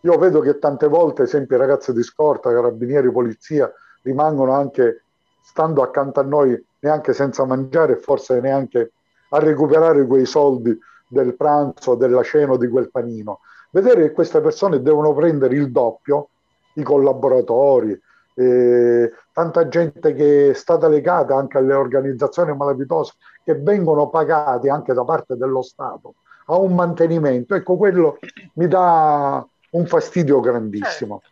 [0.00, 3.72] Io vedo che tante volte, esempio, i ragazzi di scorta, carabinieri, polizia,
[4.02, 5.04] rimangono anche
[5.50, 8.92] stando accanto a noi neanche senza mangiare e forse neanche
[9.30, 10.78] a recuperare quei soldi
[11.08, 13.40] del pranzo, della cena o di quel panino.
[13.72, 16.28] Vedere che queste persone devono prendere il doppio,
[16.74, 18.00] i collaboratori,
[18.34, 24.94] eh, tanta gente che è stata legata anche alle organizzazioni malavitose che vengono pagati anche
[24.94, 26.14] da parte dello Stato
[26.46, 28.18] a un mantenimento, ecco quello
[28.54, 31.22] mi dà un fastidio grandissimo.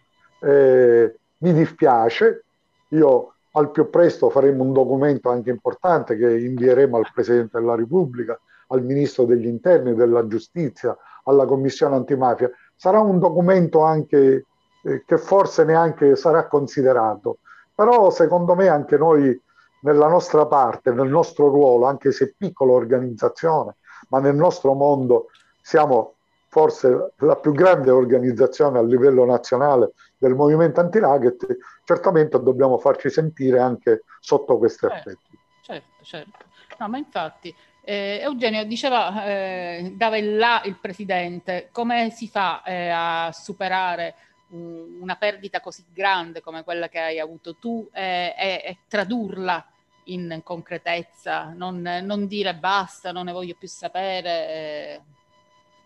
[0.41, 0.47] Certo.
[0.47, 2.45] Eh, mi dispiace,
[2.89, 8.39] io al più presto faremo un documento anche importante che invieremo al Presidente della Repubblica,
[8.69, 12.51] al Ministro degli Interni, della Giustizia, alla Commissione antimafia.
[12.77, 14.45] Sarà un documento anche
[14.85, 17.39] eh, che forse neanche sarà considerato,
[17.75, 19.39] però secondo me anche noi
[19.81, 23.77] nella nostra parte, nel nostro ruolo, anche se piccola organizzazione,
[24.11, 25.31] ma nel nostro mondo
[25.61, 26.15] siamo
[26.49, 31.47] forse la più grande organizzazione a livello nazionale del movimento anti-racket,
[31.89, 35.39] certamente dobbiamo farci sentire anche sotto questi certo, aspetti.
[35.63, 36.45] Certo, certo.
[36.77, 42.63] No, ma infatti, eh, Eugenio diceva, eh, dava il là il presidente, come si fa
[42.63, 44.17] eh, a superare
[44.51, 49.67] un, una perdita così grande come quella che hai avuto tu e, e tradurla
[50.05, 55.03] in concretezza, non, non, dire basta, non ne voglio più sapere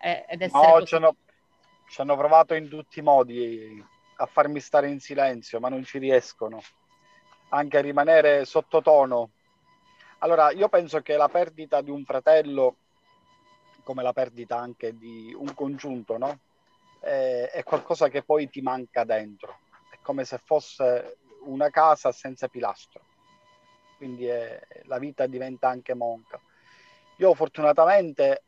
[0.00, 1.14] eh, ed essere no, ci hanno,
[1.86, 5.98] ci hanno provato in tutti i modi a farmi stare in silenzio, ma non ci
[5.98, 6.60] riescono.
[7.50, 9.30] Anche a rimanere sottotono.
[10.18, 12.76] Allora, io penso che la perdita di un fratello,
[13.82, 16.38] come la perdita anche di un congiunto, no?
[17.02, 19.58] è, è qualcosa che poi ti manca dentro.
[19.90, 23.02] È come se fosse una casa senza pilastro.
[23.96, 26.40] Quindi è, la vita diventa anche monca.
[27.16, 28.44] Io fortunatamente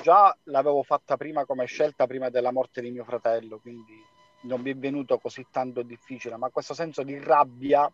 [0.00, 4.02] già l'avevo fatta prima come scelta prima della morte di mio fratello, quindi
[4.44, 7.90] non mi è venuto così tanto difficile, ma questo senso di rabbia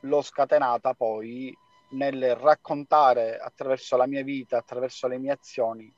[0.00, 1.56] l'ho scatenata poi
[1.90, 5.92] nel raccontare attraverso la mia vita, attraverso le mie azioni,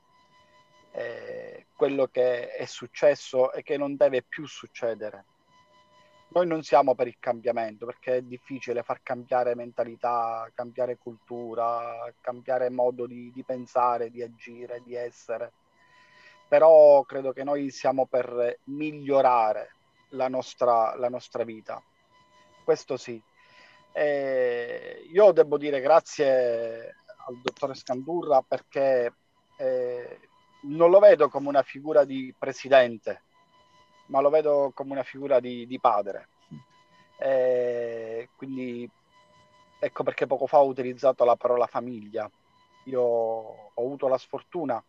[0.91, 5.25] eh, quello che è successo e che non deve più succedere.
[6.31, 12.69] Noi non siamo per il cambiamento perché è difficile far cambiare mentalità, cambiare cultura, cambiare
[12.69, 15.51] modo di, di pensare, di agire, di essere
[16.49, 19.75] però credo che noi siamo per migliorare
[20.09, 21.81] la nostra, la nostra vita.
[22.63, 23.21] Questo sì.
[23.91, 26.95] Eh, io devo dire grazie
[27.27, 29.13] al dottore Scandurra perché
[29.57, 30.19] eh,
[30.61, 33.21] non lo vedo come una figura di presidente,
[34.07, 36.29] ma lo vedo come una figura di, di padre.
[37.19, 38.89] Eh, quindi
[39.79, 42.29] ecco perché poco fa ho utilizzato la parola famiglia.
[42.85, 44.83] Io ho avuto la sfortuna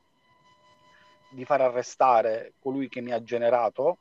[1.31, 3.99] di far arrestare colui che mi ha generato,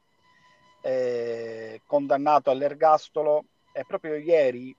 [0.81, 4.75] eh, condannato all'ergastolo E proprio ieri,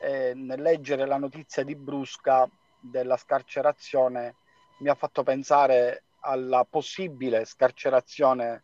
[0.00, 2.48] eh, nel leggere la notizia di Brusca
[2.80, 4.36] della scarcerazione,
[4.78, 8.62] mi ha fatto pensare alla possibile scarcerazione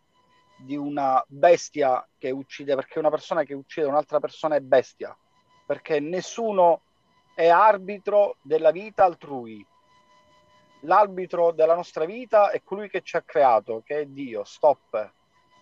[0.57, 5.17] di una bestia che uccide, perché una persona che uccide un'altra persona è bestia,
[5.67, 6.81] perché nessuno
[7.35, 9.65] è arbitro della vita altrui.
[10.81, 15.13] L'arbitro della nostra vita è colui che ci ha creato, che è Dio, stop,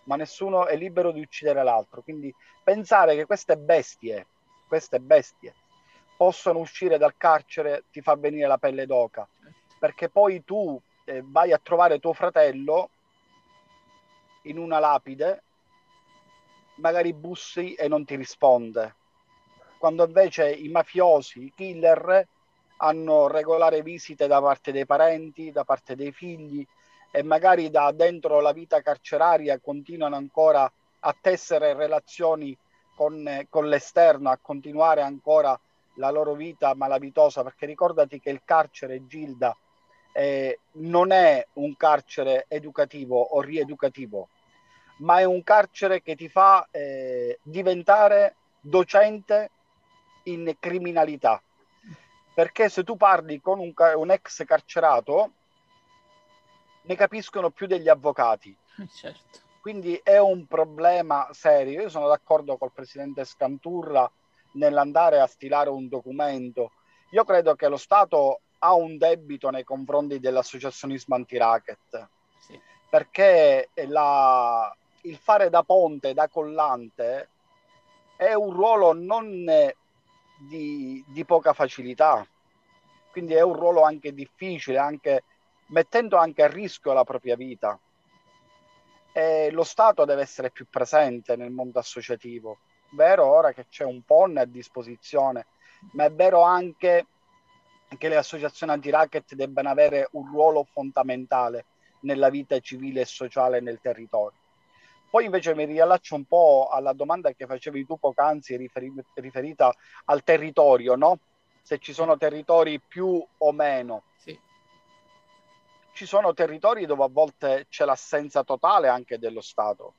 [0.03, 2.01] ma nessuno è libero di uccidere l'altro.
[2.01, 4.27] Quindi pensare che queste bestie,
[4.67, 5.53] queste bestie,
[6.17, 9.27] possono uscire dal carcere ti fa venire la pelle d'oca,
[9.79, 12.89] perché poi tu eh, vai a trovare tuo fratello
[14.43, 15.43] in una lapide,
[16.75, 18.95] magari bussi e non ti risponde.
[19.77, 22.27] Quando invece i mafiosi, i killer,
[22.77, 26.65] hanno regolare visite da parte dei parenti, da parte dei figli
[27.11, 30.69] e magari da dentro la vita carceraria continuano ancora
[30.99, 32.57] a tessere relazioni
[32.95, 35.57] con, con l'esterno, a continuare ancora
[35.95, 39.55] la loro vita malavitosa, perché ricordati che il carcere Gilda
[40.11, 44.29] eh, non è un carcere educativo o rieducativo,
[44.97, 49.51] ma è un carcere che ti fa eh, diventare docente
[50.23, 51.41] in criminalità.
[52.35, 55.31] Perché se tu parli con un, un, ex carcerato,
[56.81, 58.55] ne capiscono più degli avvocati.
[58.93, 59.39] Certo.
[59.61, 61.81] Quindi è un problema serio.
[61.81, 64.09] Io sono d'accordo col presidente Scanturra
[64.55, 66.71] nell'andare a stilare un documento.
[67.11, 72.07] Io credo che lo Stato ha un debito nei confronti dell'associazionismo anti-racket,
[72.39, 72.59] sì.
[72.89, 77.29] perché la, il fare da ponte, da collante,
[78.17, 79.43] è un ruolo non
[80.37, 82.25] di, di, poca facilità,
[83.11, 85.23] quindi è un ruolo anche difficile, anche,
[85.67, 87.79] mettendo anche a rischio la propria vita.
[89.13, 92.57] E lo Stato deve essere più presente nel mondo associativo.
[92.91, 95.47] Vero ora che c'è un PON a disposizione,
[95.93, 97.05] ma è vero anche
[97.97, 101.65] che le associazioni anti-racket debbano avere un ruolo fondamentale
[102.01, 104.39] nella vita civile e sociale nel territorio.
[105.15, 109.73] Poi invece mi riallaccio un po' alla domanda che facevi tu poc'anzi riferi- riferita
[110.07, 111.19] al territorio, no?
[111.61, 114.03] Se ci sono territori più o meno.
[114.17, 114.37] Sì.
[115.93, 119.93] Ci sono territori dove a volte c'è l'assenza totale anche dello Stato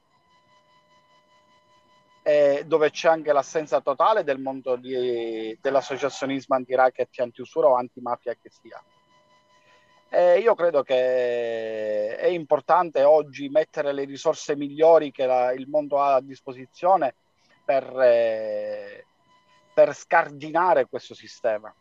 [2.22, 8.50] eh, dove c'è anche l'assenza totale del mondo di, dell'associazionismo anti-racket, anti-usura o antimafia che
[8.50, 8.84] sia.
[10.08, 16.00] Eh, io credo che è importante oggi mettere le risorse migliori che la, il mondo
[16.00, 17.14] ha a disposizione
[17.64, 19.06] per, eh,
[19.74, 21.74] per scardinare questo sistema.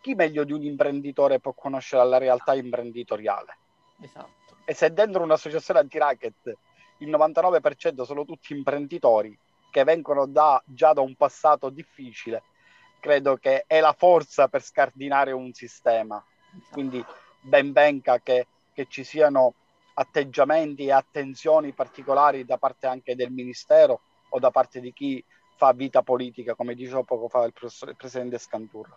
[0.00, 3.58] Chi meglio di un imprenditore può conoscere la realtà imprenditoriale?
[4.00, 4.56] Esatto.
[4.64, 6.56] E se dentro un'associazione anti-racket
[6.98, 9.36] il 99% sono tutti imprenditori
[9.70, 12.42] che vengono da, già da un passato difficile,
[13.00, 16.22] credo che è la forza per scardinare un sistema.
[16.70, 17.04] Quindi
[17.40, 19.54] ben venga che, che ci siano
[19.94, 24.00] atteggiamenti e attenzioni particolari da parte anche del Ministero
[24.30, 25.24] o da parte di chi
[25.56, 28.96] fa vita politica, come diceva poco fa il, il presidente Scanturra.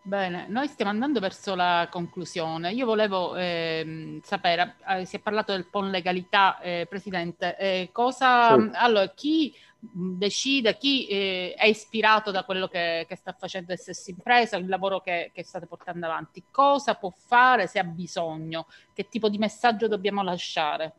[0.00, 2.72] Bene, noi stiamo andando verso la conclusione.
[2.72, 8.58] Io volevo ehm, sapere, eh, si è parlato del PON legalità, eh, Presidente, eh, cosa,
[8.58, 8.70] sì.
[8.74, 14.56] allora, chi decide, chi eh, è ispirato da quello che, che, sta facendo SS Impresa,
[14.56, 19.28] il lavoro che, che, state portando avanti, cosa può fare se ha bisogno, che tipo
[19.28, 20.94] di messaggio dobbiamo lasciare?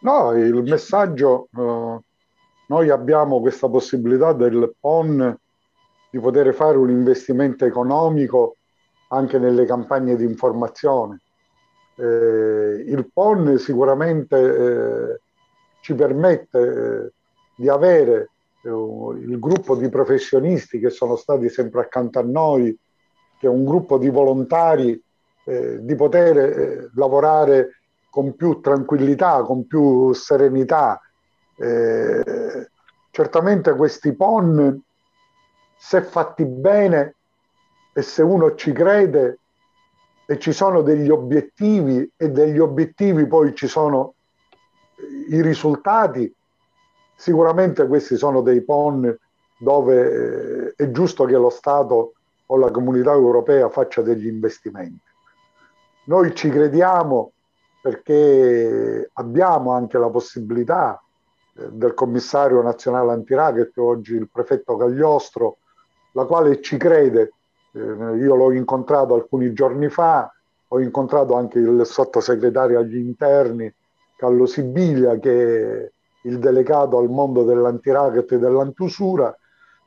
[0.00, 2.00] No, il messaggio, eh,
[2.66, 5.38] noi abbiamo questa possibilità del PON
[6.10, 8.56] di poter fare un investimento economico
[9.08, 11.20] anche nelle campagne di informazione.
[11.96, 15.20] Eh, il PON sicuramente eh,
[15.80, 17.12] ci permette eh,
[17.54, 18.30] di avere
[18.62, 22.76] eh, il gruppo di professionisti che sono stati sempre accanto a noi,
[23.38, 25.00] che è un gruppo di volontari,
[25.44, 27.80] eh, di poter eh, lavorare
[28.10, 31.00] con più tranquillità, con più serenità.
[33.10, 34.82] certamente questi PON
[35.78, 37.14] se fatti bene
[37.92, 39.38] e se uno ci crede
[40.26, 44.14] e ci sono degli obiettivi e degli obiettivi poi ci sono
[45.28, 46.32] i risultati,
[47.22, 49.16] sicuramente questi sono dei PON
[49.56, 52.14] dove eh, è giusto che lo Stato
[52.46, 55.08] o la comunità europea faccia degli investimenti.
[56.06, 57.30] Noi ci crediamo
[57.80, 61.00] perché abbiamo anche la possibilità
[61.54, 65.58] eh, del commissario nazionale antiracket, oggi il prefetto Cagliostro,
[66.14, 67.34] la quale ci crede.
[67.72, 70.28] Eh, io l'ho incontrato alcuni giorni fa,
[70.66, 73.72] ho incontrato anche il sottosegretario agli interni,
[74.16, 75.92] Carlo Sibilia, che
[76.22, 79.36] il delegato al mondo dell'antiracket e dell'antusura,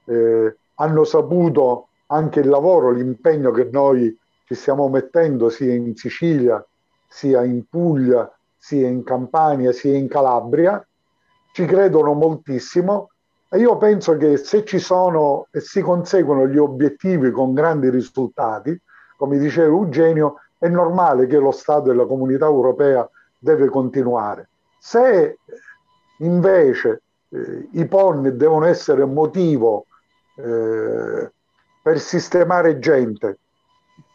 [0.05, 6.63] eh, hanno saputo anche il lavoro, l'impegno che noi ci stiamo mettendo sia in Sicilia,
[7.07, 10.85] sia in Puglia, sia in Campania, sia in Calabria,
[11.53, 13.09] ci credono moltissimo
[13.49, 18.77] e io penso che se ci sono e si conseguono gli obiettivi con grandi risultati,
[19.17, 23.07] come diceva Eugenio, è normale che lo Stato e la comunità europea
[23.37, 24.49] deve continuare.
[24.79, 25.37] Se
[26.19, 29.85] invece eh, i PON devono essere motivo
[30.35, 31.31] eh,
[31.81, 33.39] per sistemare gente,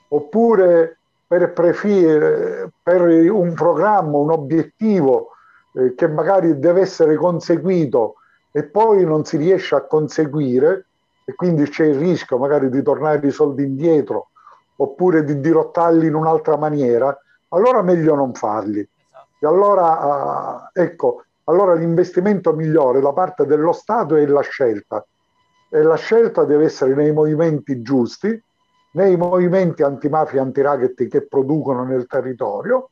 [0.09, 5.31] oppure per, prefire, per un programma, un obiettivo
[5.75, 8.17] eh, che magari deve essere conseguito
[8.51, 10.87] e poi non si riesce a conseguire
[11.25, 14.31] e quindi c'è il rischio magari di tornare i soldi indietro
[14.77, 17.17] oppure di dirottarli in un'altra maniera,
[17.49, 18.81] allora meglio non farli.
[18.81, 19.29] Esatto.
[19.39, 25.05] E allora, uh, ecco, allora l'investimento migliore da parte dello Stato è la scelta.
[25.69, 28.41] E la scelta deve essere nei movimenti giusti,
[28.93, 32.91] nei movimenti antimafia e antiracket che producono nel territorio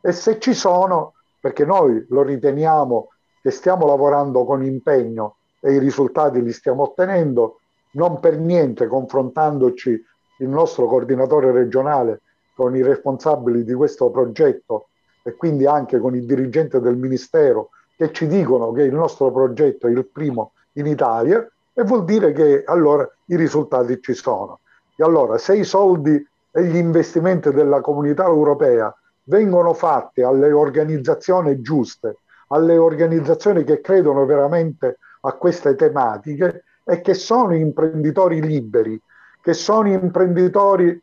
[0.00, 3.08] e se ci sono, perché noi lo riteniamo
[3.42, 7.60] che stiamo lavorando con impegno e i risultati li stiamo ottenendo,
[7.92, 10.04] non per niente confrontandoci
[10.38, 12.22] il nostro coordinatore regionale
[12.54, 14.88] con i responsabili di questo progetto
[15.22, 19.86] e quindi anche con il dirigente del Ministero che ci dicono che il nostro progetto
[19.86, 24.60] è il primo in Italia e vuol dire che allora i risultati ci sono.
[24.94, 26.14] E allora se i soldi
[26.50, 28.94] e gli investimenti della comunità europea
[29.24, 32.18] vengono fatti alle organizzazioni giuste
[32.48, 39.00] alle organizzazioni che credono veramente a queste tematiche e che sono imprenditori liberi,
[39.40, 41.00] che sono imprenditori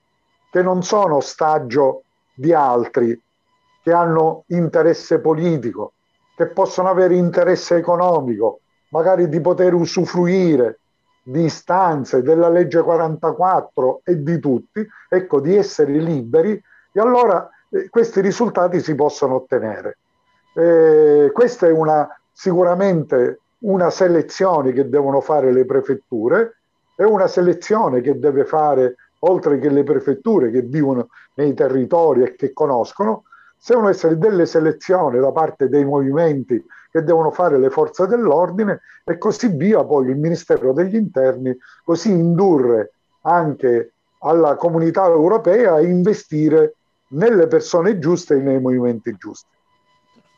[0.49, 3.19] che non sono ostaggio di altri,
[3.81, 5.93] che hanno interesse politico,
[6.43, 10.79] che possono avere interesse economico, magari di poter usufruire
[11.23, 17.87] di istanze della legge 44 e di tutti, ecco, di essere liberi, e allora eh,
[17.89, 19.97] questi risultati si possono ottenere.
[20.53, 26.57] Eh, questa è una, sicuramente una selezione che devono fare le prefetture,
[26.95, 32.35] è una selezione che deve fare, oltre che le prefetture che vivono nei territori e
[32.35, 33.23] che conoscono,
[33.71, 39.17] devono essere delle selezioni da parte dei movimenti che devono fare le forze dell'ordine e
[39.17, 46.75] così via poi il Ministero degli Interni, così indurre anche alla comunità europea a investire
[47.09, 49.53] nelle persone giuste e nei movimenti giusti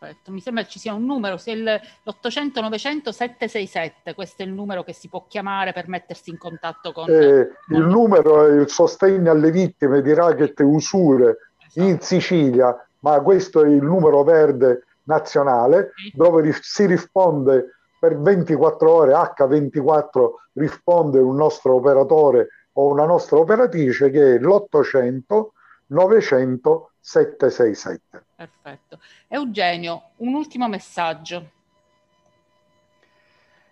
[0.05, 0.32] perfetto.
[0.32, 4.93] Mi sembra ci sia un numero, se l'800 900 767, questo è il numero che
[4.93, 7.09] si può chiamare per mettersi in contatto con...
[7.09, 7.49] Eh.
[7.69, 11.88] Il numero è il sostegno alle vittime di racket e usure esatto.
[11.88, 19.13] in Sicilia, ma questo è il numero verde nazionale, dove si risponde per 24 ore,
[19.13, 25.49] H24 risponde un nostro operatore o una nostra operatrice che è l'800
[25.87, 28.23] 900 767.
[28.35, 28.99] Perfetto.
[29.27, 31.51] Eugenio, un ultimo messaggio.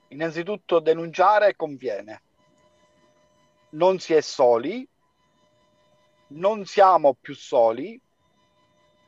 [0.09, 2.21] Innanzitutto denunciare conviene.
[3.69, 4.88] Non si è soli,
[6.27, 7.99] non siamo più soli,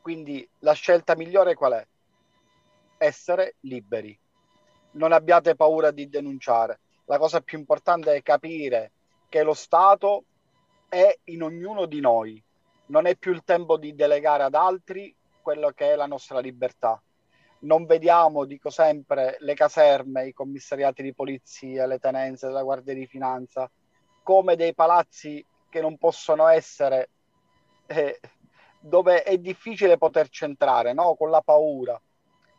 [0.06, 1.88] quindi la scelta migliore qual è?
[2.98, 4.16] Essere liberi.
[4.92, 6.80] Non abbiate paura di denunciare.
[7.06, 8.92] La cosa più importante è capire
[9.28, 10.26] che lo Stato
[10.90, 12.40] è in ognuno di noi
[12.90, 17.02] non è più il tempo di delegare ad altri quello che è la nostra libertà.
[17.62, 23.08] Non vediamo, dico sempre, le caserme, i commissariati di polizia, le tenenze della Guardia di
[23.08, 23.68] Finanza
[24.22, 27.10] come dei palazzi che non possono essere
[27.88, 28.20] eh,
[28.86, 31.16] dove è difficile poterci entrare, no?
[31.16, 32.00] con la paura.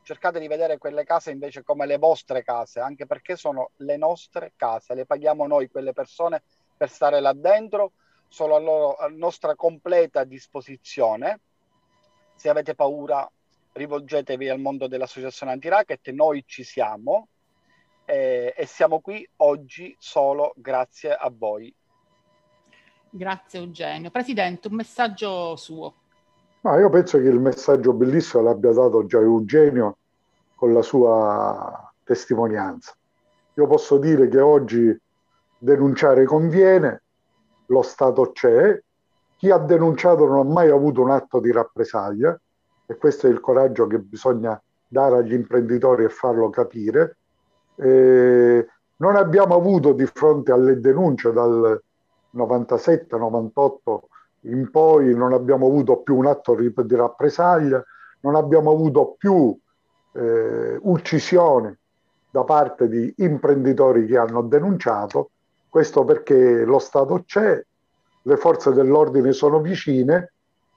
[0.03, 4.53] Cercate di vedere quelle case invece come le vostre case, anche perché sono le nostre
[4.57, 6.43] case, le paghiamo noi quelle persone
[6.77, 7.93] per stare là dentro
[8.29, 11.41] sono a, loro, a nostra completa disposizione.
[12.35, 13.29] Se avete paura,
[13.73, 17.29] rivolgetevi al mondo dell'associazione anti-racket, noi ci siamo
[18.05, 21.73] eh, e siamo qui oggi solo grazie a voi.
[23.11, 24.11] Grazie Eugenio.
[24.11, 26.05] Presidente, un messaggio suo.
[26.67, 29.99] Ma io penso che il messaggio bellissimo l'abbia dato già Eugenio
[30.57, 32.93] con la sua testimonianza.
[33.55, 35.01] Io posso dire che oggi
[35.59, 37.03] denunciare conviene,
[37.67, 38.83] lo Stato c'è,
[39.37, 42.37] chi ha denunciato non ha mai avuto un atto di rappresaglia
[42.85, 47.19] e questo è il coraggio che bisogna dare agli imprenditori e farlo capire.
[47.77, 51.81] E non abbiamo avuto di fronte alle denunce dal
[52.35, 53.99] 97-98
[54.47, 57.83] in poi, non abbiamo avuto più un atto di rappresaglia,
[58.21, 59.57] non abbiamo avuto più
[60.13, 61.75] eh, uccisioni
[62.31, 65.31] da parte di imprenditori che hanno denunciato,
[65.69, 67.65] questo perché lo Stato c'è,
[68.23, 70.33] le forze dell'ordine sono vicine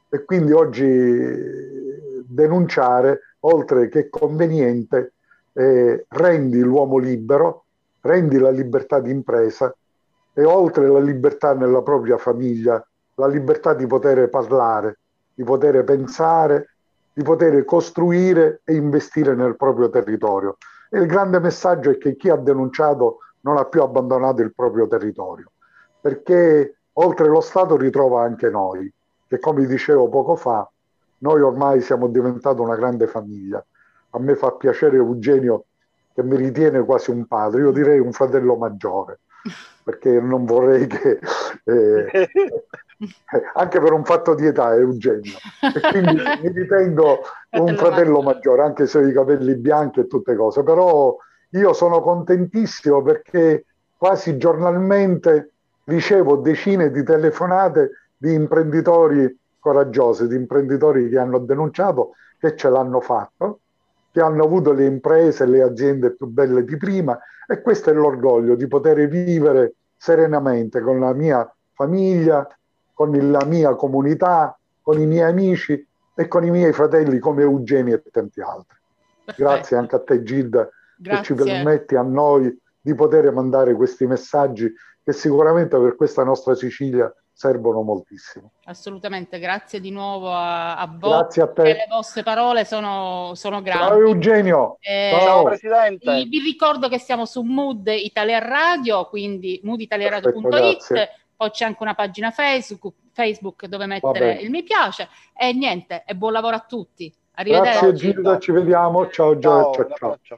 [0.09, 5.13] e quindi oggi denunciare, oltre che conveniente,
[5.53, 7.65] eh, rendi l'uomo libero,
[8.01, 9.73] rendi la libertà di impresa
[10.33, 12.85] e oltre la libertà nella propria famiglia,
[13.19, 14.99] la libertà di poter parlare,
[15.33, 16.69] di poter pensare,
[17.11, 20.55] di poter costruire e investire nel proprio territorio.
[20.89, 24.87] E il grande messaggio è che chi ha denunciato non ha più abbandonato il proprio
[24.87, 25.51] territorio,
[25.99, 28.91] perché oltre lo Stato ritrova anche noi,
[29.27, 30.69] che come dicevo poco fa,
[31.19, 33.63] noi ormai siamo diventati una grande famiglia.
[34.11, 35.65] A me fa piacere Eugenio
[36.13, 39.19] che mi ritiene quasi un padre, io direi un fratello maggiore,
[39.83, 41.19] perché non vorrei che...
[41.65, 42.29] Eh,
[43.55, 45.37] anche per un fatto di età, Eugenio.
[45.61, 47.19] E quindi mi ritengo
[47.51, 50.63] un fratello maggiore, anche se ho i capelli bianchi e tutte cose.
[50.63, 51.15] Però
[51.51, 53.65] io sono contentissimo perché
[53.97, 55.51] quasi giornalmente
[55.85, 63.01] ricevo decine di telefonate di imprenditori coraggiosi, di imprenditori che hanno denunciato, che ce l'hanno
[63.01, 63.59] fatto,
[64.11, 68.55] che hanno avuto le imprese, le aziende più belle di prima e questo è l'orgoglio
[68.55, 72.47] di poter vivere serenamente con la mia famiglia,
[72.99, 77.95] con la mia comunità, con i miei amici e con i miei fratelli come Eugenio
[77.95, 78.75] e tanti altri.
[79.23, 79.49] Perfetto.
[79.49, 81.33] Grazie anche a te Gilda Grazie.
[81.33, 84.69] che ci permetti a noi di poter mandare questi messaggi
[85.01, 88.51] che sicuramente per questa nostra Sicilia servono moltissimo.
[88.65, 91.11] Assolutamente, grazie di nuovo a, a voi.
[91.11, 91.63] Grazie a te.
[91.63, 93.85] Le vostre parole sono, sono grandi.
[93.85, 94.77] Ciao Eugenio.
[94.81, 96.25] Eh, Ciao Presidente.
[96.25, 102.31] Vi ricordo che siamo su Mood Italia Radio, quindi mooditaliaradio.it, poi c'è anche una pagina
[102.31, 107.09] Facebook, Facebook dove mettere il mi piace e niente, e buon lavoro a tutti.
[107.35, 107.79] Arrivederci.
[107.79, 109.09] Grazie Gilda, ci vediamo.
[109.09, 109.73] Ciao Gio, ciao.
[109.73, 110.19] ciao.
[110.21, 110.37] ciao.